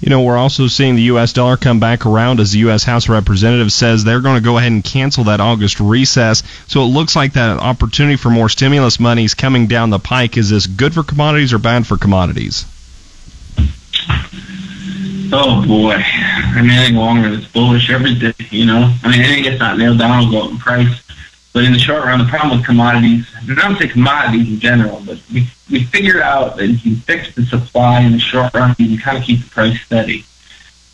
You 0.00 0.10
know, 0.10 0.22
we're 0.22 0.36
also 0.36 0.68
seeing 0.68 0.94
the 0.94 1.02
U.S. 1.02 1.32
dollar 1.32 1.56
come 1.56 1.80
back 1.80 2.06
around 2.06 2.38
as 2.38 2.52
the 2.52 2.60
U.S. 2.60 2.84
House 2.84 3.06
of 3.06 3.10
Representatives 3.10 3.74
says 3.74 4.04
they're 4.04 4.20
going 4.20 4.36
to 4.36 4.44
go 4.44 4.56
ahead 4.56 4.70
and 4.70 4.84
cancel 4.84 5.24
that 5.24 5.40
August 5.40 5.80
recess. 5.80 6.44
So 6.68 6.82
it 6.82 6.86
looks 6.86 7.16
like 7.16 7.32
that 7.32 7.58
opportunity 7.58 8.16
for 8.16 8.30
more 8.30 8.48
stimulus 8.48 9.00
money 9.00 9.24
is 9.24 9.34
coming 9.34 9.66
down 9.66 9.90
the 9.90 9.98
pike. 9.98 10.36
Is 10.36 10.50
this 10.50 10.68
good 10.68 10.94
for 10.94 11.02
commodities 11.02 11.52
or 11.52 11.58
bad 11.58 11.84
for 11.84 11.98
commodities? 11.98 12.64
Oh 15.30 15.66
boy, 15.66 15.96
I 15.96 16.62
mean, 16.62 16.70
anything 16.70 16.96
longer 16.96 17.28
it's 17.28 17.46
bullish 17.48 17.90
every 17.90 18.14
day. 18.14 18.32
You 18.50 18.64
know, 18.64 18.94
I 19.02 19.10
mean, 19.10 19.20
anything 19.20 19.42
gets 19.42 19.58
not 19.58 19.76
nailed 19.76 19.98
down 19.98 20.24
will 20.24 20.30
go 20.30 20.46
up 20.46 20.50
in 20.52 20.58
price. 20.58 21.02
But 21.52 21.64
in 21.64 21.72
the 21.72 21.78
short 21.78 22.04
run, 22.04 22.18
the 22.18 22.26
problem 22.26 22.58
with 22.58 22.66
commodities, 22.66 23.26
and 23.36 23.58
I 23.58 23.68
don't 23.68 23.78
say 23.78 23.88
commodities 23.88 24.48
in 24.48 24.60
general, 24.60 25.02
but 25.04 25.18
we, 25.32 25.46
we 25.70 25.84
figured 25.84 26.20
out 26.20 26.56
that 26.56 26.68
if 26.68 26.84
you 26.84 26.96
fix 26.96 27.34
the 27.34 27.44
supply 27.44 28.00
in 28.00 28.12
the 28.12 28.18
short 28.18 28.54
run, 28.54 28.76
you 28.78 28.88
can 28.88 28.98
kind 28.98 29.18
of 29.18 29.24
keep 29.24 29.42
the 29.42 29.50
price 29.50 29.80
steady. 29.80 30.24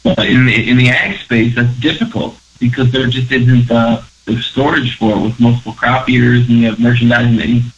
But 0.03 0.27
in 0.27 0.47
the, 0.47 0.71
in 0.71 0.77
the 0.77 0.89
ag 0.89 1.19
space, 1.19 1.55
that's 1.55 1.75
difficult 1.81 2.37
because 2.61 2.93
there 2.93 3.07
just 3.09 3.33
isn't 3.33 3.71
uh, 3.71 4.03
the 4.27 4.41
storage 4.41 4.97
for 4.97 5.17
it 5.17 5.21
with 5.21 5.41
multiple 5.41 5.73
crop 5.73 6.09
years 6.09 6.49
and 6.49 6.59
you 6.59 6.67
have 6.67 6.79
merchandising 6.79 7.37
that 7.37 7.47
needs 7.47 7.75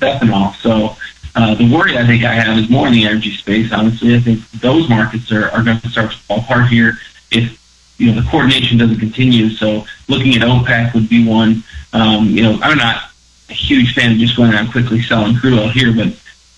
ethanol. 0.00 0.54
So 0.56 0.96
uh, 1.34 1.54
the 1.54 1.72
worry 1.72 1.96
I 1.96 2.06
think 2.06 2.24
I 2.24 2.34
have 2.34 2.58
is 2.58 2.68
more 2.68 2.86
in 2.86 2.92
the 2.92 3.04
energy 3.04 3.36
space. 3.36 3.72
Honestly, 3.72 4.16
I 4.16 4.20
think 4.20 4.50
those 4.52 4.88
markets 4.88 5.30
are, 5.32 5.50
are 5.50 5.62
going 5.62 5.80
to 5.80 5.88
start 5.88 6.12
to 6.12 6.16
fall 6.18 6.40
apart 6.40 6.68
here 6.68 6.98
if 7.30 7.58
you 7.98 8.12
know 8.12 8.20
the 8.20 8.28
coordination 8.28 8.78
doesn't 8.78 8.98
continue. 8.98 9.50
So 9.50 9.86
looking 10.10 10.34
at 10.34 10.42
OPEC 10.42 10.94
would 10.94 11.08
be 11.08 11.26
one. 11.26 11.62
Um, 11.92 12.26
you 12.26 12.42
know, 12.42 12.58
I'm 12.62 12.76
not 12.76 13.10
a 13.48 13.52
huge 13.52 13.94
fan 13.94 14.12
of 14.12 14.18
just 14.18 14.36
going 14.36 14.52
out 14.52 14.70
quickly 14.70 15.00
selling 15.02 15.36
crude 15.36 15.58
oil 15.58 15.68
here, 15.68 15.94
but 15.94 16.08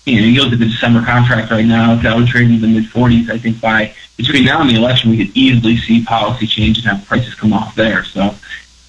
you 0.05 0.19
know, 0.19 0.27
you 0.27 0.43
look 0.43 0.51
at 0.51 0.59
the 0.59 0.65
December 0.65 1.01
contract 1.05 1.49
right 1.49 1.65
now, 1.65 1.95
Dow 1.95 2.25
trading 2.25 2.55
in 2.55 2.61
the 2.61 2.67
mid 2.67 2.85
40s. 2.85 3.29
I 3.29 3.37
think 3.37 3.61
by 3.61 3.93
between 4.17 4.43
now 4.43 4.61
and 4.61 4.69
the 4.69 4.75
election, 4.75 5.09
we 5.09 5.17
could 5.17 5.35
easily 5.35 5.77
see 5.77 6.03
policy 6.03 6.45
change 6.45 6.79
and 6.79 6.87
have 6.87 7.07
prices 7.07 7.33
come 7.35 7.53
off 7.53 7.73
there. 7.75 8.03
So 8.03 8.35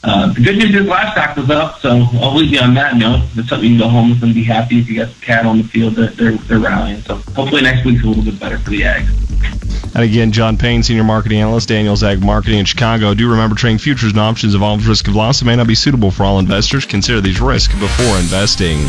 uh, 0.06 0.32
the 0.32 0.40
good 0.40 0.58
news 0.58 0.74
is 0.74 0.86
livestock 0.86 1.36
was 1.36 1.48
up, 1.48 1.78
so 1.80 2.06
I'll 2.20 2.34
leave 2.34 2.50
you 2.50 2.60
on 2.60 2.74
that 2.74 2.96
note. 2.96 3.26
It's 3.36 3.48
something 3.48 3.70
you 3.70 3.78
can 3.78 3.86
go 3.86 3.88
home 3.88 4.10
with 4.10 4.22
and 4.22 4.34
be 4.34 4.44
happy 4.44 4.78
if 4.78 4.88
you 4.88 4.96
got 4.96 5.08
the 5.08 5.20
cattle 5.24 5.50
on 5.50 5.58
the 5.58 5.64
field 5.64 5.94
that 5.94 6.16
they're, 6.16 6.32
they're 6.32 6.58
rallying. 6.58 7.00
So 7.02 7.16
hopefully 7.34 7.62
next 7.62 7.86
week's 7.86 8.04
a 8.04 8.06
little 8.06 8.22
bit 8.22 8.38
better 8.38 8.58
for 8.58 8.70
the 8.70 8.84
ag. 8.84 9.06
And 9.94 10.02
again, 10.02 10.32
John 10.32 10.58
Payne, 10.58 10.82
Senior 10.82 11.04
Marketing 11.04 11.38
Analyst, 11.38 11.68
Daniels 11.68 12.02
Ag 12.02 12.22
Marketing 12.22 12.58
in 12.58 12.64
Chicago. 12.64 13.14
Do 13.14 13.30
remember 13.30 13.56
trading 13.56 13.78
futures 13.78 14.10
and 14.10 14.20
options 14.20 14.54
involves 14.54 14.86
risk 14.86 15.08
of 15.08 15.14
loss 15.14 15.40
and 15.40 15.46
may 15.46 15.56
not 15.56 15.68
be 15.68 15.74
suitable 15.74 16.10
for 16.10 16.24
all 16.24 16.38
investors. 16.38 16.84
Consider 16.84 17.20
these 17.20 17.40
risks 17.40 17.72
before 17.74 18.18
investing. 18.18 18.80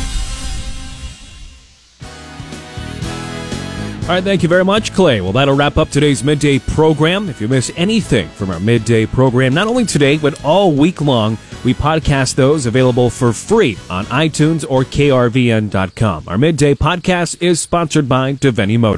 All 4.05 4.11
right, 4.11 4.23
thank 4.23 4.43
you 4.43 4.49
very 4.49 4.63
much, 4.63 4.93
Clay. 4.93 5.19
Well, 5.19 5.31
that'll 5.31 5.55
wrap 5.55 5.77
up 5.77 5.89
today's 5.89 6.23
midday 6.23 6.59
program. 6.59 7.27
If 7.27 7.41
you 7.41 7.47
miss 7.47 7.71
anything 7.75 8.29
from 8.29 8.51
our 8.51 8.59
midday 8.59 9.07
program, 9.07 9.55
not 9.55 9.65
only 9.65 9.83
today, 9.83 10.19
but 10.19 10.45
all 10.45 10.71
week 10.71 11.01
long, 11.01 11.39
we 11.63 11.73
podcast 11.73 12.35
those 12.35 12.67
available 12.67 13.09
for 13.09 13.33
free 13.33 13.79
on 13.89 14.05
iTunes 14.05 14.63
or 14.69 14.83
krvn.com. 14.83 16.25
Our 16.27 16.37
midday 16.37 16.75
podcast 16.75 17.41
is 17.41 17.59
sponsored 17.59 18.07
by 18.07 18.33
Devaney 18.33 18.77
Motors. 18.77 18.93